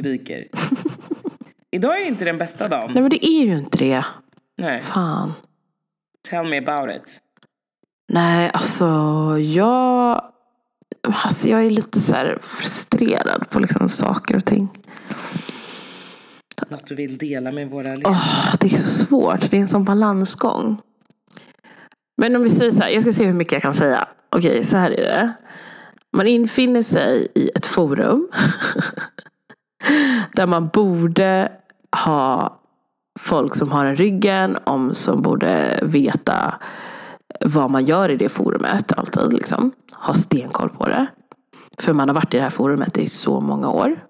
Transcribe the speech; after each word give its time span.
Skriker. 0.00 0.44
Idag 1.70 2.02
är 2.02 2.06
inte 2.06 2.24
den 2.24 2.38
bästa 2.38 2.68
dagen. 2.68 2.90
Nej 2.92 3.02
men 3.02 3.10
det 3.10 3.26
är 3.26 3.44
ju 3.44 3.58
inte 3.58 3.78
det. 3.78 4.04
Nej. 4.58 4.82
Fan. 4.82 5.32
Tell 6.30 6.44
me 6.44 6.58
about 6.58 6.96
it. 6.96 7.18
Nej, 8.12 8.50
alltså 8.54 8.86
jag... 9.38 10.22
Alltså 11.02 11.48
jag 11.48 11.66
är 11.66 11.70
lite 11.70 12.00
så 12.00 12.14
här 12.14 12.38
frustrerad 12.42 13.50
på 13.50 13.60
liksom 13.60 13.88
saker 13.88 14.36
och 14.36 14.44
ting. 14.44 14.68
Något 16.68 16.86
du 16.86 16.94
vill 16.94 17.18
dela 17.18 17.52
med 17.52 17.70
våra 17.70 17.94
lyssnare? 17.94 18.14
Åh, 18.14 18.54
det 18.60 18.66
är 18.66 18.78
så 18.78 19.06
svårt. 19.06 19.50
Det 19.50 19.56
är 19.56 19.60
en 19.60 19.68
sån 19.68 19.84
balansgång. 19.84 20.80
Men 22.16 22.36
om 22.36 22.42
vi 22.42 22.50
säger 22.50 22.72
så 22.72 22.82
här, 22.82 22.90
jag 22.90 23.02
ska 23.02 23.12
se 23.12 23.26
hur 23.26 23.32
mycket 23.32 23.52
jag 23.52 23.62
kan 23.62 23.74
säga. 23.74 24.08
Okej, 24.30 24.64
så 24.64 24.76
här 24.76 24.90
är 24.90 25.02
det. 25.02 25.32
Man 26.12 26.26
infinner 26.26 26.82
sig 26.82 27.28
i 27.34 27.50
ett 27.54 27.66
forum. 27.66 28.28
där 30.40 30.46
man 30.46 30.68
borde 30.68 31.52
ha 32.04 32.58
folk 33.18 33.54
som 33.54 33.72
har 33.72 33.84
en 33.84 33.96
ryggen 33.96 34.58
om 34.64 34.94
som 34.94 35.22
borde 35.22 35.80
veta 35.82 36.54
vad 37.44 37.70
man 37.70 37.84
gör 37.84 38.08
i 38.08 38.16
det 38.16 38.28
forumet. 38.28 38.98
Alltid 38.98 39.32
liksom. 39.32 39.72
Ha 39.92 40.14
stenkoll 40.14 40.70
på 40.70 40.86
det. 40.86 41.06
För 41.78 41.92
man 41.92 42.08
har 42.08 42.14
varit 42.14 42.34
i 42.34 42.36
det 42.36 42.42
här 42.42 42.50
forumet 42.50 42.98
i 42.98 43.08
så 43.08 43.40
många 43.40 43.70
år. 43.70 44.04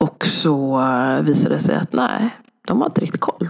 Och 0.00 0.24
så 0.24 0.78
visade 1.22 1.54
det 1.54 1.60
sig 1.60 1.76
att 1.76 1.92
nej, 1.92 2.36
de 2.66 2.78
har 2.80 2.86
inte 2.86 3.00
riktigt 3.00 3.20
koll. 3.20 3.48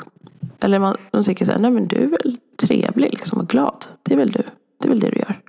Eller 0.61 0.79
man, 0.79 0.97
de 1.11 1.25
tycker 1.25 1.45
så 1.45 1.53
här, 1.53 1.59
nej 1.59 1.71
men 1.71 1.89
du 1.89 1.97
är 1.97 2.07
väl 2.07 2.39
trevlig 2.63 3.11
liksom 3.11 3.41
och 3.41 3.49
glad. 3.49 3.85
Det 4.03 4.13
är 4.13 4.19
väl 4.19 4.33
du. 4.33 4.43
Det 4.79 4.85
är 4.85 4.89
väl 4.89 5.01
det 5.01 5.11
du 5.11 5.19
gör. 5.19 5.41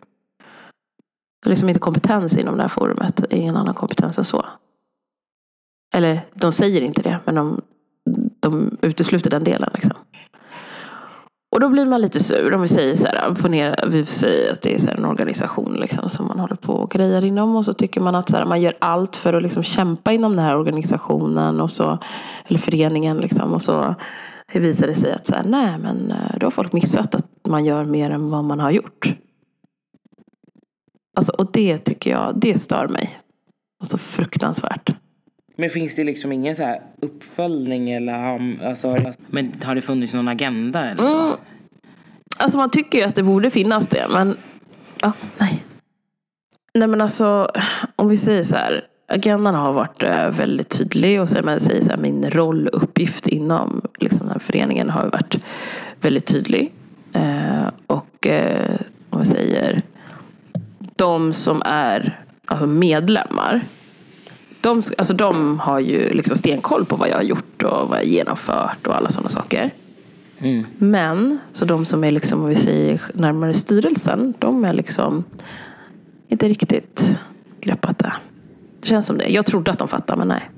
Det 1.42 1.48
är 1.48 1.50
liksom 1.50 1.70
inte 1.70 1.80
kompetens 1.80 2.38
inom 2.38 2.56
det 2.56 2.62
här 2.62 2.70
forumet. 2.70 3.24
Ingen 3.30 3.56
annan 3.56 3.74
kompetens 3.74 4.18
än 4.18 4.24
så. 4.24 4.46
Eller 5.94 6.26
de 6.34 6.52
säger 6.52 6.82
inte 6.82 7.02
det, 7.02 7.20
men 7.26 7.36
de, 7.36 7.62
de 8.40 8.78
utesluter 8.82 9.30
den 9.30 9.44
delen. 9.44 9.70
Liksom. 9.74 9.96
Och 11.52 11.60
då 11.60 11.70
blir 11.70 11.86
man 11.86 12.02
lite 12.02 12.24
sur 12.24 12.54
om 12.56 12.62
vi 12.62 12.68
säger 12.68 12.96
så 12.96 13.06
här, 13.06 13.36
ponera, 13.36 13.88
vi 13.88 14.06
säger 14.06 14.54
att 14.54 14.62
det 14.62 14.76
är 14.76 14.80
så 14.80 14.90
en 14.90 15.06
organisation 15.06 15.78
liksom, 15.80 16.10
som 16.10 16.28
man 16.28 16.40
håller 16.40 16.56
på 16.56 16.74
och 16.74 16.92
grejer 16.92 17.24
inom 17.24 17.56
och 17.56 17.66
så 17.66 17.74
tycker 17.74 18.02
man 18.02 18.16
att 18.16 18.30
så 18.30 18.38
här, 18.38 18.46
man 18.46 18.62
gör 18.62 18.74
allt 18.80 19.16
för 19.16 19.34
att 19.34 19.44
liksom 19.44 19.64
kämpa 19.64 20.12
inom 20.12 20.36
den 20.36 20.46
här 20.46 20.58
organisationen 20.58 21.62
och 21.62 21.72
så, 21.72 21.98
eller 22.46 22.60
föreningen 22.60 23.18
liksom, 23.18 23.54
och 23.54 23.62
så 23.62 23.96
visar 24.54 24.88
det 24.88 24.94
sig 24.94 25.14
att 25.14 25.28
så 25.28 25.36
här, 25.36 25.44
nej 25.44 25.78
men 25.78 26.12
eh, 26.12 26.38
då 26.40 26.46
har 26.46 26.52
folk 26.52 26.74
missat 26.74 27.16
att 27.16 27.48
man 27.48 27.66
gör 27.66 27.86
mer 27.86 28.10
än 28.10 28.30
vad 28.30 28.44
man 28.44 28.60
har 28.60 28.72
gjort. 28.72 29.16
Alltså, 31.18 31.32
och 31.32 31.52
det 31.52 31.78
tycker 31.78 32.12
jag, 32.12 32.40
det 32.40 32.60
stör 32.60 32.88
mig. 32.88 33.20
Alltså 33.82 33.98
fruktansvärt. 33.98 34.96
Men 35.60 35.70
finns 35.70 35.96
det 35.96 36.04
liksom 36.04 36.32
ingen 36.32 36.56
så 36.56 36.64
här 36.64 36.82
uppföljning 37.02 37.92
eller 37.92 38.14
alltså, 38.68 38.88
har, 38.88 39.14
men 39.28 39.54
har 39.64 39.76
det 39.76 39.82
funnits 39.82 40.14
någon 40.14 40.28
agenda 40.28 40.86
eller 40.86 41.04
så? 41.04 41.20
Mm. 41.20 41.38
Alltså 42.38 42.58
man 42.58 42.70
tycker 42.70 42.98
ju 42.98 43.04
att 43.04 43.16
det 43.16 43.24
borde 43.24 43.50
finnas 43.50 43.88
det, 43.88 44.06
men 44.10 44.38
ja, 45.02 45.14
nej. 45.38 45.64
Nej 46.74 46.88
men 46.88 47.02
alltså, 47.02 47.52
om 47.96 48.10
vi 48.10 48.18
säger 48.18 48.44
så 48.44 48.56
här. 48.56 48.86
Agendan 49.08 49.56
har 49.56 49.74
varit 49.74 50.04
eh, 50.04 50.30
väldigt 50.30 50.70
tydlig 50.70 51.22
och 51.22 51.30
så 51.30 51.42
man 51.44 51.60
säger 51.60 51.82
så 51.82 51.90
här, 51.90 51.98
min 51.98 52.30
roll 52.30 52.68
och 52.68 52.84
uppgift 52.84 53.28
inom 53.28 53.82
liksom, 54.00 54.20
den 54.20 54.30
här 54.30 54.40
föreningen 54.40 54.90
har 54.90 55.04
varit 55.04 55.40
väldigt 56.02 56.26
tydlig. 56.26 56.74
Eh, 57.14 57.68
och 57.88 58.28
eh, 58.28 58.80
om 59.10 59.20
vi 59.20 59.26
säger 59.26 59.82
de 60.96 61.34
som 61.34 61.62
är 61.66 62.20
alltså 62.46 62.68
medlemmar 62.68 63.62
de, 64.62 64.82
alltså 64.98 65.14
de 65.14 65.60
har 65.60 65.80
ju 65.80 66.10
liksom 66.10 66.36
stenkoll 66.36 66.86
på 66.86 66.96
vad 66.96 67.10
jag 67.10 67.16
har 67.16 67.24
gjort 67.24 67.64
och 67.64 67.90
vad 67.90 67.98
jag 67.98 68.04
har 68.04 68.12
genomfört 68.12 68.88
och 68.88 68.96
alla 68.96 69.10
sådana 69.10 69.30
saker. 69.30 69.72
Mm. 70.40 70.66
Men, 70.78 71.40
så 71.54 71.66
de 71.66 71.86
som 71.86 72.04
är 72.04 72.12
liksom, 72.12 72.44
om 72.44 72.50
vi 72.50 72.56
säger 72.56 73.02
närmare 73.14 73.54
styrelsen, 73.54 74.34
de 74.40 74.66
är 74.66 74.74
liksom 74.74 75.24
inte 76.28 76.48
riktigt 76.48 77.20
greppat 77.62 78.00
det. 78.00 78.14
Det 78.82 78.88
känns 78.88 79.08
som 79.08 79.18
det. 79.18 79.28
Jag 79.28 79.46
trodde 79.46 79.72
att 79.72 79.80
de 79.80 79.88
fattade, 79.88 80.20
men 80.20 80.28
nej. 80.28 80.50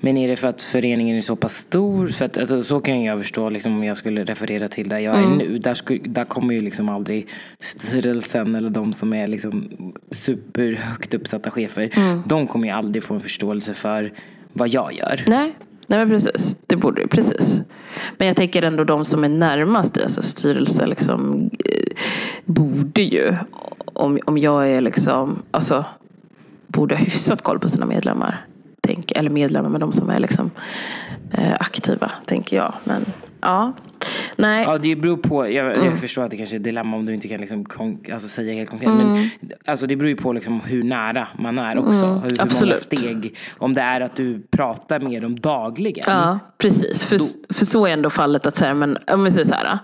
Men 0.00 0.16
är 0.16 0.28
det 0.28 0.36
för 0.36 0.48
att 0.48 0.62
föreningen 0.62 1.16
är 1.16 1.20
så 1.20 1.36
pass 1.36 1.54
stor? 1.54 2.08
För 2.08 2.24
att, 2.24 2.38
alltså, 2.38 2.62
så 2.62 2.80
kan 2.80 3.02
jag 3.02 3.18
förstå 3.18 3.50
liksom, 3.50 3.76
om 3.76 3.84
jag 3.84 3.96
skulle 3.96 4.24
referera 4.24 4.68
till 4.68 4.88
där 4.88 4.98
jag 4.98 5.16
Mm. 5.18 5.32
är 5.32 5.36
nu. 5.36 5.58
Där, 5.58 5.74
sku, 5.74 5.98
där 6.04 6.24
kommer 6.24 6.54
ju 6.54 6.60
liksom 6.60 6.88
aldrig 6.88 7.28
styrelsen 7.60 8.54
eller 8.54 8.70
de 8.70 8.92
som 8.92 9.12
är 9.12 9.26
liksom 9.26 9.68
superhögt 10.10 11.14
uppsatta 11.14 11.50
chefer. 11.50 11.90
Mm. 11.96 12.22
De 12.26 12.46
kommer 12.46 12.66
ju 12.66 12.72
aldrig 12.74 13.04
få 13.04 13.14
en 13.14 13.20
förståelse 13.20 13.74
för 13.74 14.12
vad 14.52 14.68
jag 14.68 14.92
gör. 14.92 15.24
Nej, 15.26 15.54
nej 15.86 15.98
men 15.98 16.08
precis. 16.08 16.58
Det 16.66 16.76
borde 16.76 17.06
precis. 17.06 17.60
Men 18.18 18.26
jag 18.28 18.36
tänker 18.36 18.62
ändå 18.62 18.84
de 18.84 19.04
som 19.04 19.24
är 19.24 19.28
närmast, 19.28 19.98
alltså 19.98 20.22
styrelse, 20.22 20.86
liksom, 20.86 21.50
eh, 21.64 21.92
borde 22.44 23.02
ju, 23.02 23.34
om, 23.84 24.18
om 24.24 24.38
jag 24.38 24.68
är 24.68 24.80
liksom, 24.80 25.42
alltså, 25.50 25.84
borde 26.66 26.94
ha 26.94 27.04
hyfsat 27.04 27.42
koll 27.42 27.58
på 27.58 27.68
sina 27.68 27.86
medlemmar. 27.86 28.44
Tänk, 28.80 29.12
eller 29.12 29.30
medlemmar 29.30 29.70
med 29.70 29.80
de 29.80 29.92
som 29.92 30.10
är 30.10 30.20
liksom 30.20 30.50
eh, 31.32 31.52
aktiva, 31.60 32.10
tänker 32.26 32.56
jag. 32.56 32.74
Men 32.84 33.04
ja, 33.40 33.72
nej. 34.36 34.64
Ja, 34.64 34.78
det 34.78 34.96
beror 34.96 35.16
på. 35.16 35.50
Jag, 35.50 35.66
Mm. 35.76 35.86
jag 35.86 35.98
förstår 36.00 36.24
att 36.24 36.30
det 36.30 36.36
kanske 36.36 36.56
är 36.56 36.58
ett 36.58 36.64
dilemma 36.64 36.96
om 36.96 37.06
du 37.06 37.14
inte 37.14 37.28
kan 37.28 37.40
liksom 37.40 37.66
alltså, 38.12 38.28
säga 38.28 38.54
helt 38.54 38.70
konkret. 38.70 38.88
Mm. 38.90 39.12
Men 39.12 39.30
alltså, 39.64 39.86
det 39.86 39.96
beror 39.96 40.08
ju 40.08 40.16
på 40.16 40.32
liksom 40.32 40.60
hur 40.60 40.82
nära 40.82 41.28
man 41.38 41.58
är 41.58 41.78
också. 41.78 41.90
hur, 41.92 42.06
hur 42.06 42.30
många 42.30 42.42
absolut. 42.42 42.78
steg. 42.78 43.36
Om 43.58 43.74
det 43.74 43.80
är 43.80 44.00
att 44.00 44.16
du 44.16 44.42
pratar 44.50 45.00
med 45.00 45.22
dem 45.22 45.40
dagligen. 45.40 46.04
Ja, 46.08 46.38
precis. 46.58 47.04
För, 47.04 47.18
för 47.54 47.64
så 47.64 47.86
är 47.86 47.90
ändå 47.92 48.10
fallet 48.10 48.46
att 48.46 48.56
säga, 48.56 48.74
men 48.74 48.98
om 49.12 49.24
vi 49.24 49.30
säger 49.30 49.46
så 49.46 49.54
här. 49.54 49.78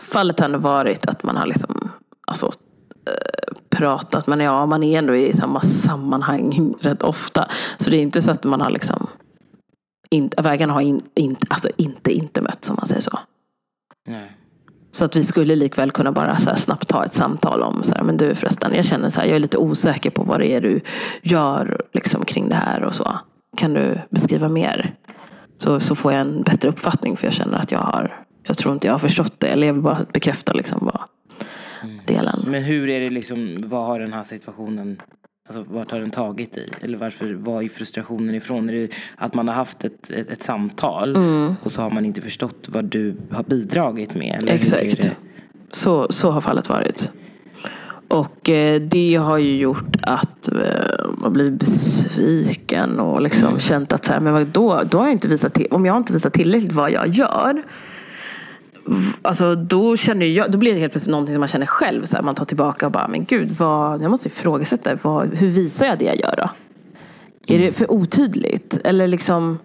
Fallet 0.00 0.38
har 0.40 0.46
ändå 0.46 0.58
varit 0.58 1.06
att 1.06 1.22
man 1.22 1.36
har 1.36 1.46
liksom, 1.46 1.90
alltså, 2.26 2.50
pratat, 3.74 4.26
men 4.26 4.40
ja, 4.40 4.66
man 4.66 4.82
är 4.82 4.98
ändå 4.98 5.16
i 5.16 5.32
samma 5.32 5.60
sammanhang 5.60 6.74
rätt 6.80 7.02
ofta. 7.02 7.48
Så 7.76 7.90
det 7.90 7.96
är 7.96 8.02
inte 8.02 8.22
så 8.22 8.30
att 8.30 8.44
man 8.44 8.60
har 8.60 8.70
liksom, 8.70 9.06
inte, 10.10 10.42
vägarna 10.42 10.72
har 10.72 10.80
in, 10.80 11.02
inte, 11.14 11.46
alltså 11.50 11.68
inte, 11.76 12.12
inte 12.12 12.40
mött 12.40 12.64
som 12.64 12.76
man 12.76 12.86
säger 12.86 13.00
så. 13.00 13.18
Nej. 14.08 14.36
Så 14.92 15.04
att 15.04 15.16
vi 15.16 15.24
skulle 15.24 15.56
likväl 15.56 15.90
kunna 15.90 16.12
bara 16.12 16.36
så 16.36 16.54
snabbt 16.56 16.88
ta 16.88 17.04
ett 17.04 17.14
samtal 17.14 17.62
om 17.62 17.82
så 17.82 17.94
här, 17.94 18.02
men 18.02 18.16
du 18.16 18.34
förresten, 18.34 18.74
jag 18.74 18.84
känner 18.84 19.10
så 19.10 19.20
här, 19.20 19.26
jag 19.26 19.36
är 19.36 19.40
lite 19.40 19.58
osäker 19.58 20.10
på 20.10 20.22
vad 20.22 20.40
det 20.40 20.46
är 20.46 20.60
du 20.60 20.80
gör 21.22 21.80
liksom 21.92 22.24
kring 22.24 22.48
det 22.48 22.56
här 22.56 22.82
och 22.82 22.94
så. 22.94 23.18
Kan 23.56 23.74
du 23.74 24.00
beskriva 24.10 24.48
mer? 24.48 24.94
Så, 25.58 25.80
så 25.80 25.94
får 25.94 26.12
jag 26.12 26.20
en 26.20 26.42
bättre 26.42 26.68
uppfattning 26.68 27.16
för 27.16 27.26
jag 27.26 27.34
känner 27.34 27.58
att 27.58 27.72
jag 27.72 27.78
har, 27.78 28.24
jag 28.42 28.56
tror 28.56 28.74
inte 28.74 28.86
jag 28.86 28.94
har 28.94 28.98
förstått 28.98 29.40
det. 29.40 29.46
Eller 29.46 29.66
jag 29.66 29.74
vill 29.74 29.82
bara 29.82 30.06
bekräfta 30.12 30.52
liksom 30.52 30.78
vad 30.82 31.00
delen. 32.06 32.44
Men 32.46 32.62
hur 32.62 32.88
är 32.88 33.00
det 33.00 33.10
liksom, 33.10 33.58
vad 33.64 33.86
har 33.86 34.00
den 34.00 34.12
här 34.12 34.24
situationen, 34.24 35.02
alltså 35.48 35.72
vart 35.72 35.90
har 35.90 36.00
den 36.00 36.10
tagit 36.10 36.56
i? 36.56 36.68
Eller 36.80 36.98
varför, 36.98 37.34
var 37.34 37.62
är 37.62 37.68
frustrationen 37.68 38.34
ifrån? 38.34 38.68
Är 38.68 38.72
det 38.72 38.88
att 39.16 39.34
man 39.34 39.48
har 39.48 39.54
haft 39.54 39.84
ett, 39.84 40.10
ett, 40.10 40.30
ett 40.30 40.42
samtal 40.42 41.16
Mm. 41.16 41.54
och 41.62 41.72
så 41.72 41.82
har 41.82 41.90
man 41.90 42.04
inte 42.04 42.20
förstått 42.20 42.66
vad 42.68 42.84
du 42.84 43.16
har 43.30 43.42
bidragit 43.42 44.14
med? 44.14 44.42
Eller 44.42 44.52
Exakt. 44.52 45.16
Så, 45.70 46.06
så 46.10 46.30
har 46.30 46.40
fallet 46.40 46.68
varit. 46.68 47.10
Och 48.08 48.50
eh, 48.50 48.80
det 48.80 49.14
har 49.14 49.38
ju 49.38 49.56
gjort 49.56 49.96
att 50.02 50.48
eh, 50.48 51.10
man 51.18 51.32
blivit 51.32 51.60
besviken 51.60 53.00
och 53.00 53.22
liksom 53.22 53.58
känt 53.58 53.92
att 53.92 54.04
så 54.04 54.12
här, 54.12 54.20
men 54.20 54.50
då, 54.52 54.82
då 54.90 54.98
har 54.98 55.04
jag 55.04 55.12
inte 55.12 55.28
visat 55.28 55.54
till, 55.54 55.66
om 55.70 55.86
jag 55.86 55.96
inte 55.96 56.12
visat 56.12 56.32
tillräckligt 56.32 56.72
vad 56.72 56.90
jag 56.90 57.08
gör. 57.08 57.62
Alltså 59.22 59.54
då 59.54 59.96
känner 59.96 60.26
jag, 60.26 60.50
då 60.52 60.58
blir 60.58 60.74
det 60.74 60.80
helt 60.80 60.92
plötsligt 60.92 61.10
någonting 61.10 61.34
som 61.34 61.40
man 61.40 61.48
känner 61.48 61.66
själv. 61.66 62.04
Så 62.04 62.16
här, 62.16 62.22
man 62.22 62.34
tar 62.34 62.44
tillbaka 62.44 62.86
och 62.86 62.92
bara, 62.92 63.08
men 63.08 63.24
gud, 63.24 63.50
vad, 63.50 64.02
jag 64.02 64.10
måste 64.10 64.28
ifrågasätta. 64.28 64.96
Vad, 65.02 65.34
hur 65.34 65.48
visar 65.48 65.86
jag 65.86 65.98
det 65.98 66.04
jag 66.04 66.20
gör 66.20 66.34
då? 66.38 66.50
Är 67.54 67.58
det 67.58 67.72
för 67.72 67.90
otydligt? 67.92 68.78
Eller 68.84 69.06
liksom 69.06 69.58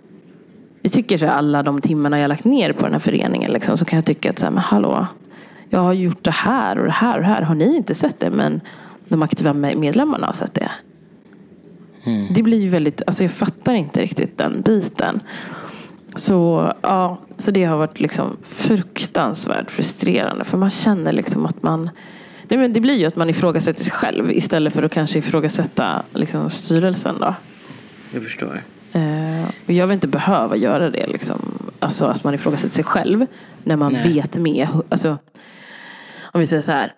jag 0.81 0.91
tycker 0.91 1.17
så 1.17 1.25
här, 1.25 1.33
alla 1.33 1.63
de 1.63 1.81
timmarna 1.81 2.19
jag 2.19 2.27
lagt 2.29 2.45
ner 2.45 2.73
på 2.73 2.81
den 2.83 2.91
här 2.91 2.99
föreningen 2.99 3.51
liksom, 3.51 3.77
så 3.77 3.85
kan 3.85 3.97
jag 3.97 4.05
tycka 4.05 4.29
att 4.29 4.39
så 4.39 4.45
här, 4.45 4.51
men 4.53 4.63
hallå, 4.63 5.07
jag 5.69 5.79
har 5.79 5.93
gjort 5.93 6.23
det 6.23 6.31
här 6.31 6.77
och 6.79 6.85
det 6.85 6.91
här 6.91 7.15
och 7.15 7.21
det 7.21 7.27
här. 7.27 7.41
Har 7.41 7.55
ni 7.55 7.75
inte 7.75 7.95
sett 7.95 8.19
det? 8.19 8.29
Men 8.29 8.61
de 9.07 9.23
aktiva 9.23 9.53
med- 9.53 9.77
medlemmarna 9.77 10.25
har 10.25 10.33
sett 10.33 10.53
det. 10.53 10.71
Det 12.35 12.43
blir 12.43 12.57
ju 12.57 12.69
väldigt, 12.69 13.01
alltså 13.07 13.23
jag 13.23 13.31
fattar 13.31 13.73
inte 13.73 14.01
riktigt 14.01 14.37
den 14.37 14.61
biten. 14.61 15.19
Så, 16.15 16.73
ja, 16.81 17.17
så 17.37 17.51
det 17.51 17.63
har 17.63 17.77
varit 17.77 17.99
liksom 17.99 18.37
fruktansvärt 18.43 19.71
frustrerande. 19.71 20.45
För 20.45 20.57
man 20.57 20.69
känner 20.69 21.11
liksom 21.11 21.45
att 21.45 21.63
man 21.63 21.89
Nej, 22.49 22.59
men 22.59 22.73
det 22.73 22.79
blir 22.79 22.99
ju 22.99 23.05
att 23.05 23.15
man 23.15 23.29
ifrågasätter 23.29 23.83
sig 23.83 23.91
själv 23.91 24.31
istället 24.31 24.73
för 24.73 24.83
att 24.83 24.91
kanske 24.91 25.19
ifrågasätta 25.19 26.03
liksom, 26.13 26.49
styrelsen. 26.49 27.15
Då. 27.19 27.35
Jag 28.13 28.23
förstår. 28.23 28.63
Eh, 28.91 29.43
och 29.65 29.71
jag 29.71 29.87
vill 29.87 29.93
inte 29.93 30.07
behöva 30.07 30.55
göra 30.55 30.89
det. 30.89 31.07
Liksom. 31.07 31.71
Alltså 31.79 32.05
att 32.05 32.23
man 32.23 32.33
ifrågasätter 32.33 32.75
sig 32.75 32.83
själv. 32.83 33.25
När 33.63 33.75
man 33.75 33.93
Nej. 33.93 34.13
vet 34.13 34.37
med. 34.37 34.67
Alltså, 34.89 35.17
om 36.21 36.39
vi 36.39 36.45
säger 36.45 36.61
så 36.61 36.71
här. 36.71 36.93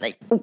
Nej. 0.00 0.14
Oh. 0.28 0.40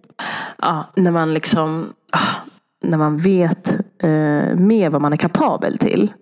Ja, 0.57 0.83
när 0.95 1.11
man 1.11 1.33
liksom. 1.33 1.93
ah, 2.11 2.41
när 2.81 2.97
man 2.97 3.17
vet 3.17 3.73
eh, 4.03 4.55
mer 4.55 4.89
vad 4.89 5.01
man 5.01 5.13
är 5.13 5.17
kapabel 5.17 5.77
till. 5.77 6.13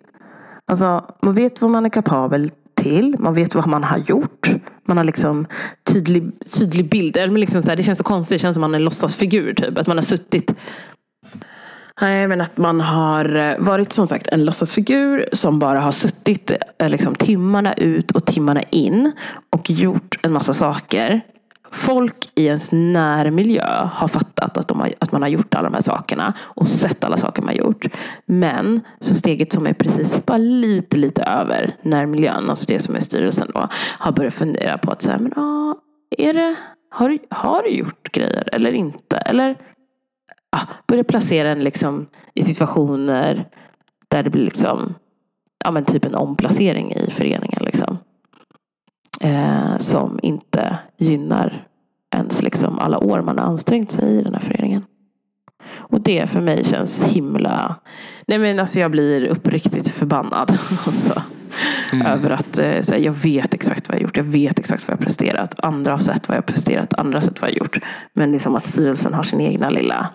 Alltså, 0.72 1.16
man 1.22 1.36
vet 1.36 1.62
vad 1.62 1.72
man 1.72 1.86
är 1.86 1.90
kapabel 1.90 2.52
till. 2.76 3.16
Man 3.20 3.34
vet 3.34 3.56
vad 3.56 3.68
man 3.68 3.84
har 3.84 3.98
gjort. 3.98 4.50
Man 4.86 4.98
har 4.98 5.04
liksom 5.04 5.46
tydlig, 5.84 6.32
tydlig 6.60 6.90
bild. 6.90 7.18
Eller 7.18 7.38
liksom 7.38 7.62
så 7.62 7.70
här, 7.70 7.76
det 7.76 7.84
känns 7.84 7.98
så 7.98 8.04
konstigt. 8.04 8.36
Det 8.36 8.40
känns 8.40 8.56
som 8.56 8.62
man 8.62 8.74
är 8.74 8.80
en 8.80 8.86
låtsasfigur. 8.86 9.54
Typ. 9.54 9.80
Att 9.80 9.88
man 9.88 9.98
har 9.98 10.04
suttit 10.04 10.52
Nej, 12.02 12.28
men 12.28 12.42
att 12.42 12.58
man 12.58 12.82
har 12.82 13.36
eh, 13.36 13.58
varit 13.60 13.92
som 13.92 14.08
sagt 14.08 14.28
en 14.28 14.46
låtsasfigur 14.46 15.26
som 15.34 15.60
bara 15.60 15.80
har 15.80 15.92
suttit 15.92 16.52
eh, 16.80 16.90
liksom, 16.90 17.16
timmarna 17.16 17.74
ut 17.74 18.12
och 18.12 18.26
timmarna 18.26 18.62
in 18.62 19.12
och 19.50 19.70
gjort 19.70 20.16
en 20.22 20.34
massa 20.34 20.54
saker. 20.54 21.22
Folk 21.72 22.30
i 22.36 22.46
ens 22.46 22.72
närmiljö 22.72 23.90
har 23.92 24.08
fattat 24.08 24.58
att, 24.58 24.68
de 24.68 24.80
har, 24.80 24.94
att 25.00 25.12
man 25.12 25.22
har 25.22 25.30
gjort 25.30 25.56
alla 25.56 25.70
de 25.70 25.74
här 25.74 25.82
sakerna 25.82 26.34
och 26.40 26.70
sett 26.70 27.04
alla 27.04 27.18
saker 27.18 27.42
man 27.42 27.50
har 27.50 27.56
gjort. 27.56 27.86
Men 28.26 28.82
så 29.00 29.16
steget 29.16 29.54
som 29.54 29.68
är 29.68 29.74
precis 29.74 30.26
bara 30.26 30.38
lite, 30.38 30.98
lite 30.98 31.24
över 31.24 31.76
närmiljön, 31.82 32.50
alltså 32.50 32.66
det 32.68 32.80
som 32.80 32.96
är 32.96 33.00
styrelsen 33.00 33.52
då, 33.54 33.68
har 34.00 34.12
börjat 34.12 34.34
fundera 34.34 34.78
på 34.78 34.92
att 34.92 35.02
säga, 35.02 35.18
men 35.18 35.34
ah, 35.34 35.76
är 36.18 36.34
det, 36.34 36.56
har, 36.90 37.20
har 37.30 37.64
du 37.64 37.70
gjort 37.70 38.12
grejer 38.12 38.44
eller 38.54 38.72
inte? 38.72 39.16
Eller 39.16 39.58
ah, 40.50 40.66
börja 40.88 41.04
placera 41.04 41.50
en 41.50 41.64
liksom 41.64 42.08
i 42.34 42.44
situationer 42.44 43.48
där 44.08 44.24
det 44.24 44.30
blir 44.30 44.44
liksom 44.44 44.96
ja, 45.66 45.72
men 45.72 45.86
typ 45.86 46.06
en 46.06 46.16
omplacering 46.16 46.94
i 46.94 47.12
föreningen. 47.12 47.64
Liksom. 47.66 47.97
Eh, 49.22 49.78
som 49.78 50.20
inte 50.24 50.78
gynnar 50.98 51.68
ens 52.16 52.44
liksom 52.44 52.80
alla 52.80 52.98
år 53.00 53.22
man 53.22 53.40
har 53.40 53.46
ansträngt 53.46 53.92
sig 53.92 54.20
i 54.20 54.22
den 54.22 54.34
här 54.34 54.42
föreningen. 54.42 54.84
Och 55.70 56.02
det 56.02 56.30
för 56.30 56.42
mig 56.42 56.64
känns 56.64 57.04
himla... 57.04 57.76
Nej 58.28 58.38
men 58.40 58.60
alltså 58.60 58.80
jag 58.80 58.92
blir 58.92 59.26
uppriktigt 59.26 59.90
förbannad. 59.90 60.58
Alltså, 60.86 61.22
mm. 61.94 62.08
Över 62.08 62.30
att 62.30 62.58
eh, 62.58 62.66
här, 62.66 62.98
jag 62.98 63.14
vet 63.14 63.54
exakt 63.54 63.90
vad 63.90 63.96
jag 63.96 64.02
gjort. 64.02 64.18
Jag 64.18 64.24
vet 64.24 64.60
exakt 64.60 64.88
vad 64.88 64.94
jag 64.94 65.00
presterat. 65.00 65.60
Andra 65.60 65.92
har 65.92 66.00
sett 66.00 66.28
vad 66.28 66.38
jag 66.38 66.46
presterat. 66.46 66.94
Andra 66.94 67.18
har 67.18 67.22
sett 67.22 67.42
vad 67.42 67.50
jag 67.50 67.58
gjort. 67.58 67.78
Men 68.14 68.32
liksom 68.32 68.56
att 68.56 68.64
styrelsen 68.64 69.14
har 69.14 69.24
sin 69.24 69.42
egna 69.42 69.70
lilla 69.70 70.10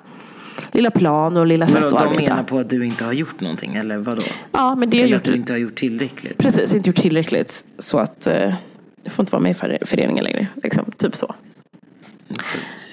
lilla 0.72 0.90
plan 0.90 1.36
och 1.36 1.46
lilla 1.46 1.66
sätt 1.66 1.84
att 1.84 1.92
arbeta. 1.92 2.20
De 2.20 2.26
menar 2.26 2.42
på 2.42 2.58
att 2.58 2.70
du 2.70 2.86
inte 2.86 3.04
har 3.04 3.12
gjort 3.12 3.40
någonting 3.40 3.74
eller 3.74 3.96
vadå? 3.96 4.22
Ja, 4.52 4.74
men 4.74 4.90
det 4.90 5.02
eller 5.02 5.16
att 5.16 5.24
du 5.24 5.34
inte 5.34 5.52
har 5.52 5.58
gjort 5.58 5.74
tillräckligt? 5.74 6.38
Precis, 6.38 6.74
inte 6.74 6.88
gjort 6.88 6.96
tillräckligt. 6.96 7.64
Så 7.78 7.98
att 7.98 8.26
eh, 8.26 8.54
jag 9.02 9.12
får 9.12 9.22
inte 9.22 9.32
vara 9.32 9.42
med 9.42 9.50
i 9.50 9.86
föreningen 9.86 10.24
längre. 10.24 10.46
Liksom, 10.62 10.84
typ 10.96 11.16
så. 11.16 11.34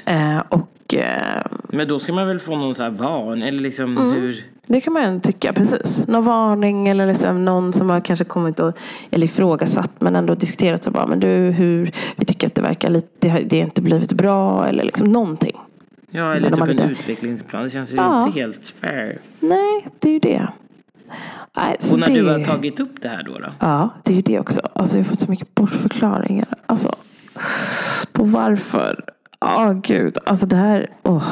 Eh, 0.06 0.44
och, 0.50 0.94
eh, 0.94 1.42
men 1.70 1.88
då 1.88 2.00
ska 2.00 2.14
man 2.14 2.28
väl 2.28 2.40
få 2.40 2.56
någon 2.56 2.76
så 2.76 2.84
här 2.84 2.90
varning? 2.90 3.48
Eller 3.48 3.62
liksom 3.62 3.98
mm, 3.98 4.14
hur? 4.14 4.44
Det 4.66 4.82
kan 4.82 4.94
man 4.94 5.22
tycka, 5.22 5.54
precis. 5.54 6.08
Någon 6.08 6.26
varning 6.26 6.88
eller 6.88 7.06
liksom 7.06 7.46
någon 7.46 7.74
som 7.74 7.90
har 7.90 8.00
kanske 8.00 8.26
kommit 8.26 8.60
och 8.60 8.78
eller 9.12 9.26
ifrågasatt 9.26 9.92
men 10.02 10.16
ändå 10.16 10.36
diskuterat 10.36 10.84
så 10.84 10.92
bara, 10.92 11.08
men 11.08 11.20
du, 11.20 11.28
hur, 11.28 11.92
vi 12.16 12.26
tycker 12.26 12.48
att 12.48 12.56
det 12.56 12.62
verkar 12.62 12.90
lite, 12.90 13.08
det 13.20 13.30
har, 13.30 13.42
det 13.42 13.58
har 13.58 13.64
inte 13.64 13.82
blivit 13.82 14.14
bra 14.14 14.68
eller 14.68 14.84
liksom 14.84 15.08
någonting. 15.08 15.58
Ja, 16.12 16.36
eller 16.36 16.50
typ 16.50 16.64
en 16.64 16.72
inte... 16.72 16.84
utvecklingsplan. 16.84 17.64
Det 17.64 17.70
känns 17.70 17.94
ju 17.94 17.96
ja. 17.96 18.26
inte 18.26 18.40
helt 18.40 18.74
fair. 18.82 19.20
Nej, 19.40 19.88
det 20.00 20.10
är 20.10 20.14
ju 20.14 20.20
det. 20.20 20.48
Alltså, 21.54 21.94
och 21.94 22.00
när 22.00 22.08
det... 22.08 22.14
du 22.14 22.28
har 22.28 22.46
tagit 22.46 22.80
upp 22.80 23.02
det 23.02 23.10
här 23.10 23.24
då, 23.24 23.40
då? 23.40 23.50
Ja, 23.60 23.90
det 24.04 24.12
är 24.12 24.16
ju 24.16 24.22
det 24.22 24.40
också. 24.40 24.62
Alltså, 24.74 24.98
jag 24.98 25.04
har 25.04 25.10
fått 25.10 25.20
så 25.20 25.32
mycket 25.32 25.56
bortförklaringar. 25.56 26.48
Alltså, 26.66 26.96
på 28.12 28.24
varför. 28.24 29.04
Åh 29.42 29.70
oh, 29.70 29.74
gud, 29.74 30.18
alltså 30.26 30.46
det 30.46 30.56
här. 30.56 30.90
Oh, 31.04 31.24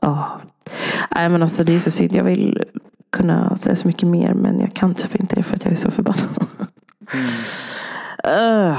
oh. 0.00 0.28
Nej 1.16 1.28
men 1.28 1.42
alltså 1.42 1.64
det 1.64 1.74
är 1.74 1.80
så 1.80 1.90
synd. 1.90 2.16
Jag 2.16 2.24
vill 2.24 2.62
kunna 3.10 3.56
säga 3.56 3.76
så 3.76 3.86
mycket 3.86 4.08
mer 4.08 4.34
men 4.34 4.60
jag 4.60 4.74
kan 4.74 4.94
typ 4.94 5.14
inte 5.20 5.36
det 5.36 5.42
för 5.42 5.56
att 5.56 5.64
jag 5.64 5.72
är 5.72 5.76
så 5.76 5.90
förbannad. 5.90 6.46
Mm. 7.14 7.26
Uh, 8.70 8.78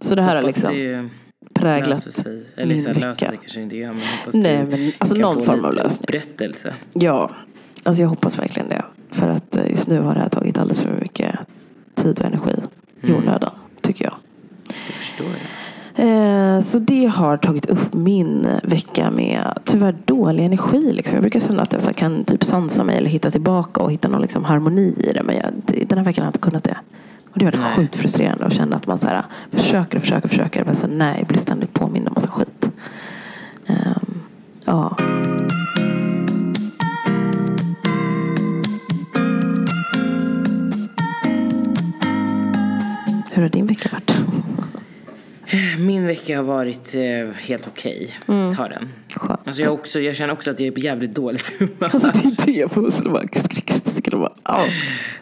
så 0.00 0.14
det 0.14 0.22
här 0.22 0.36
är 0.36 0.42
liksom. 0.42 0.74
Det 0.74 1.08
präglat 1.54 2.14
sig. 2.14 2.46
Eller 2.56 2.74
min 2.74 2.84
vecka. 2.84 3.00
Löser 3.00 3.26
sig 3.26 3.38
kanske 3.40 3.60
inte 3.60 3.76
gör, 3.76 3.88
men 3.88 4.02
hoppas 4.18 4.34
Nej, 4.34 4.66
men 4.66 4.92
alltså 4.98 5.14
kan 5.14 5.22
någon 5.22 5.36
få 5.36 5.44
form 5.44 5.56
lite 5.56 5.68
av 5.68 5.74
lösning. 5.74 6.04
upprättelse. 6.08 6.74
Ja, 6.92 7.30
alltså 7.82 8.02
jag 8.02 8.08
hoppas 8.08 8.38
verkligen 8.38 8.68
det. 8.68 8.84
För 9.10 9.28
att 9.28 9.49
nu 9.90 10.00
har 10.00 10.14
det 10.14 10.20
här 10.20 10.28
tagit 10.28 10.58
alldeles 10.58 10.80
för 10.80 10.92
mycket 11.00 11.36
tid 11.94 12.20
och 12.20 12.26
energi 12.26 12.54
i 13.00 13.06
mm. 13.08 13.22
onödan, 13.22 13.52
tycker 13.80 14.04
jag. 14.04 14.14
Det 14.66 15.24
jag. 15.24 15.36
Eh, 15.94 16.60
så 16.60 16.78
det 16.78 17.06
har 17.06 17.36
tagit 17.36 17.66
upp 17.66 17.94
min 17.94 18.46
vecka 18.62 19.10
med 19.10 19.58
tyvärr 19.64 19.94
dålig 20.04 20.44
energi. 20.44 20.92
Liksom. 20.92 21.16
Jag 21.16 21.22
brukar 21.22 21.40
känna 21.40 21.62
att 21.62 21.72
jag 21.72 21.96
kan 21.96 22.24
typ 22.24 22.44
sansa 22.44 22.84
mig 22.84 22.96
eller 22.96 23.10
hitta 23.10 23.30
tillbaka 23.30 23.80
och 23.80 23.92
hitta 23.92 24.08
någon 24.08 24.22
liksom 24.22 24.44
harmoni 24.44 24.94
i 24.98 25.12
det. 25.12 25.22
Men 25.22 25.36
jag, 25.36 25.52
den 25.88 25.98
här 25.98 26.04
veckan 26.04 26.22
har 26.22 26.26
jag 26.26 26.28
inte 26.28 26.38
kunnat 26.38 26.64
det. 26.64 26.76
Och 27.32 27.38
det 27.38 27.44
var 27.44 27.52
nej. 27.52 27.76
sjukt 27.76 27.96
frustrerande 27.96 28.44
att 28.44 28.52
känna 28.52 28.76
att 28.76 28.86
man 28.86 28.98
så 28.98 29.08
här, 29.08 29.22
försöker 29.50 29.96
och 29.96 30.02
försöker 30.02 30.24
och 30.24 30.30
försöker 30.30 30.64
men 30.64 30.76
så 30.76 30.86
nej, 30.86 31.24
blir 31.28 31.38
ständigt 31.38 31.72
påmind 31.74 32.08
om 32.08 32.14
massa 32.14 32.28
skit. 32.28 32.70
Um, 33.66 34.22
ja. 34.64 34.96
Hur 43.40 43.44
har 43.44 43.50
din 43.50 43.66
vecka 43.66 43.88
varit? 43.92 44.16
Min 45.78 46.06
vecka 46.06 46.36
har 46.36 46.44
varit 46.44 46.94
eh, 46.94 47.34
helt 47.34 47.66
okej. 47.66 48.16
Okay. 48.24 48.36
Mm. 48.36 48.54
Har 48.54 48.68
den. 48.68 48.88
Skönt. 49.08 49.40
Alltså 49.44 49.62
jag, 49.62 49.72
också, 49.72 50.00
jag 50.00 50.16
känner 50.16 50.32
också 50.32 50.50
att 50.50 50.60
jag 50.60 50.66
är 50.66 50.72
på 50.72 50.80
jävligt 50.80 51.14
dåligt 51.14 51.52
humör. 51.58 51.74
Alltså 51.80 52.10
det 52.12 52.18
är 52.18 52.46
det 52.46 52.52
jag 52.52 52.70
det 52.70 53.10
bara, 53.10 53.22
det 54.04 54.16
bara, 54.16 54.32
oh. 54.44 54.68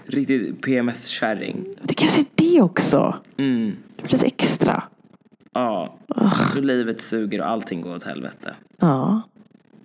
Riktigt 0.06 0.62
PMS-kärring. 0.62 1.64
Det 1.82 1.94
kanske 1.94 2.20
är 2.20 2.26
det 2.34 2.62
också. 2.62 3.16
Mm. 3.36 3.76
Det 3.96 4.02
blir 4.02 4.12
lite 4.12 4.26
extra. 4.26 4.82
Ja. 5.52 5.96
Oh. 6.08 6.54
Så 6.54 6.60
livet 6.60 7.00
suger 7.00 7.40
och 7.40 7.48
allting 7.48 7.80
går 7.80 7.96
åt 7.96 8.04
helvete. 8.04 8.54
Ja. 8.78 9.22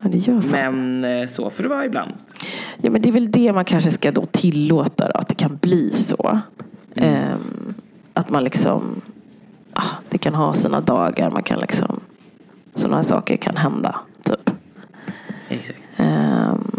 Ja, 0.01 0.09
det 0.09 0.17
gör 0.17 0.41
fan. 0.41 0.51
Men 0.51 1.21
eh, 1.21 1.27
så 1.27 1.49
får 1.49 1.63
det 1.63 1.69
vara 1.69 1.85
ibland. 1.85 2.13
Ja, 2.81 2.89
men 2.89 3.01
det 3.01 3.09
är 3.09 3.13
väl 3.13 3.31
det 3.31 3.53
man 3.53 3.65
kanske 3.65 3.91
ska 3.91 4.11
då 4.11 4.25
tillåta 4.25 5.07
då, 5.07 5.19
att 5.19 5.27
det 5.27 5.35
kan 5.35 5.57
bli 5.61 5.91
så. 5.91 6.39
Mm. 6.95 7.31
Um, 7.33 7.73
att 8.13 8.29
man 8.29 8.43
liksom, 8.43 9.01
ah, 9.73 9.95
det 10.09 10.17
kan 10.17 10.35
ha 10.35 10.53
sina 10.53 10.81
dagar, 10.81 11.29
man 11.29 11.43
kan 11.43 11.59
liksom, 11.59 11.99
sådana 12.75 12.95
här 12.95 13.03
saker 13.03 13.37
kan 13.37 13.57
hända. 13.57 13.99
Typ. 14.23 14.49
Exakt. 15.49 15.79
Um, 15.99 16.73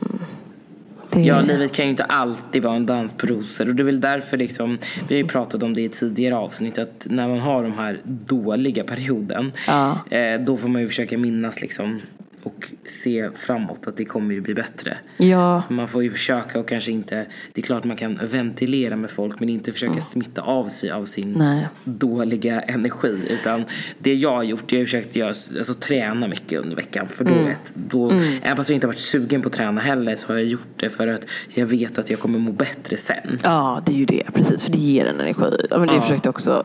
det... 1.11 1.21
Ja, 1.21 1.41
livet 1.41 1.73
kan 1.73 1.85
ju 1.85 1.91
inte 1.91 2.05
alltid 2.05 2.63
vara 2.63 2.77
en 2.77 2.87
dans 2.87 3.13
på 3.13 3.27
rosor. 3.27 3.69
Och 3.69 3.75
det 3.75 3.83
är 3.83 3.85
väl 3.85 4.01
därför 4.01 4.37
liksom, 4.37 4.79
vi 5.09 5.15
har 5.15 5.23
ju 5.23 5.29
pratat 5.29 5.63
om 5.63 5.75
det 5.75 5.83
i 5.83 5.89
tidigare 5.89 6.37
avsnitt, 6.37 6.79
att 6.79 7.07
när 7.11 7.29
man 7.29 7.41
har 7.41 7.63
de 7.63 7.73
här 7.73 8.01
dåliga 8.05 8.85
perioden, 8.85 9.53
ja. 9.67 9.99
eh, 10.11 10.41
då 10.41 10.57
får 10.57 10.69
man 10.69 10.81
ju 10.81 10.89
försöka 10.89 11.19
minnas 11.19 11.61
liksom 11.61 12.01
och 12.45 12.73
se 12.85 13.31
framåt 13.35 13.87
att 13.87 13.97
det 13.97 14.05
kommer 14.05 14.35
ju 14.35 14.41
bli 14.41 14.55
bättre. 14.55 14.99
Ja. 15.17 15.63
Man 15.69 15.89
får 15.89 16.03
ju 16.03 16.11
försöka 16.11 16.61
och 16.61 16.69
kanske 16.69 16.93
inte, 16.93 17.27
det 17.53 17.61
är 17.61 17.63
klart 17.63 17.85
man 17.85 17.97
kan 17.97 18.21
ventilera 18.23 18.97
med 18.97 19.11
folk 19.11 19.41
men 19.41 19.49
inte 19.49 19.73
försöka 19.73 19.93
mm. 19.93 20.03
smitta 20.03 20.43
av 20.43 20.69
sig 20.69 20.91
av 20.91 21.05
sin 21.05 21.33
Nej. 21.33 21.69
dåliga 21.85 22.61
energi. 22.61 23.21
Utan 23.29 23.65
det 23.99 24.15
jag 24.15 24.31
har 24.31 24.43
gjort, 24.43 24.73
jag 24.73 24.81
har 24.81 24.85
försökt 24.85 25.17
göra, 25.17 25.29
alltså, 25.29 25.75
träna 25.75 26.29
mycket 26.29 26.61
under 26.61 26.77
veckan. 26.77 27.09
För 27.09 27.25
då, 27.25 27.33
mm. 27.35 27.45
vet, 27.45 27.73
då 27.75 28.11
mm. 28.11 28.39
även 28.43 28.57
fast 28.57 28.71
jag 28.71 28.77
inte 28.77 28.87
har 28.87 28.93
varit 28.93 29.01
sugen 29.01 29.43
på 29.43 29.49
att 29.49 29.55
träna 29.55 29.81
heller 29.81 30.17
så 30.17 30.29
har 30.29 30.35
jag 30.35 30.47
gjort 30.47 30.61
det 30.77 30.89
för 30.89 31.09
att 31.09 31.27
jag 31.55 31.67
vet 31.67 31.99
att 31.99 32.11
jag 32.11 32.21
kommer 32.21 32.39
må 32.39 32.53
bättre 32.53 32.97
sen. 32.97 33.39
Ja, 33.43 33.83
det 33.87 33.93
är 33.93 33.97
ju 33.97 34.05
det. 34.05 34.25
Precis, 34.35 34.65
för 34.65 34.73
det 34.73 34.79
ger 34.79 35.07
en 35.07 35.21
energi. 35.21 35.67
Ja, 35.71 35.79
men 35.79 35.89
det 35.89 35.95
ja. 35.95 36.01
försökte 36.01 36.29
också 36.29 36.65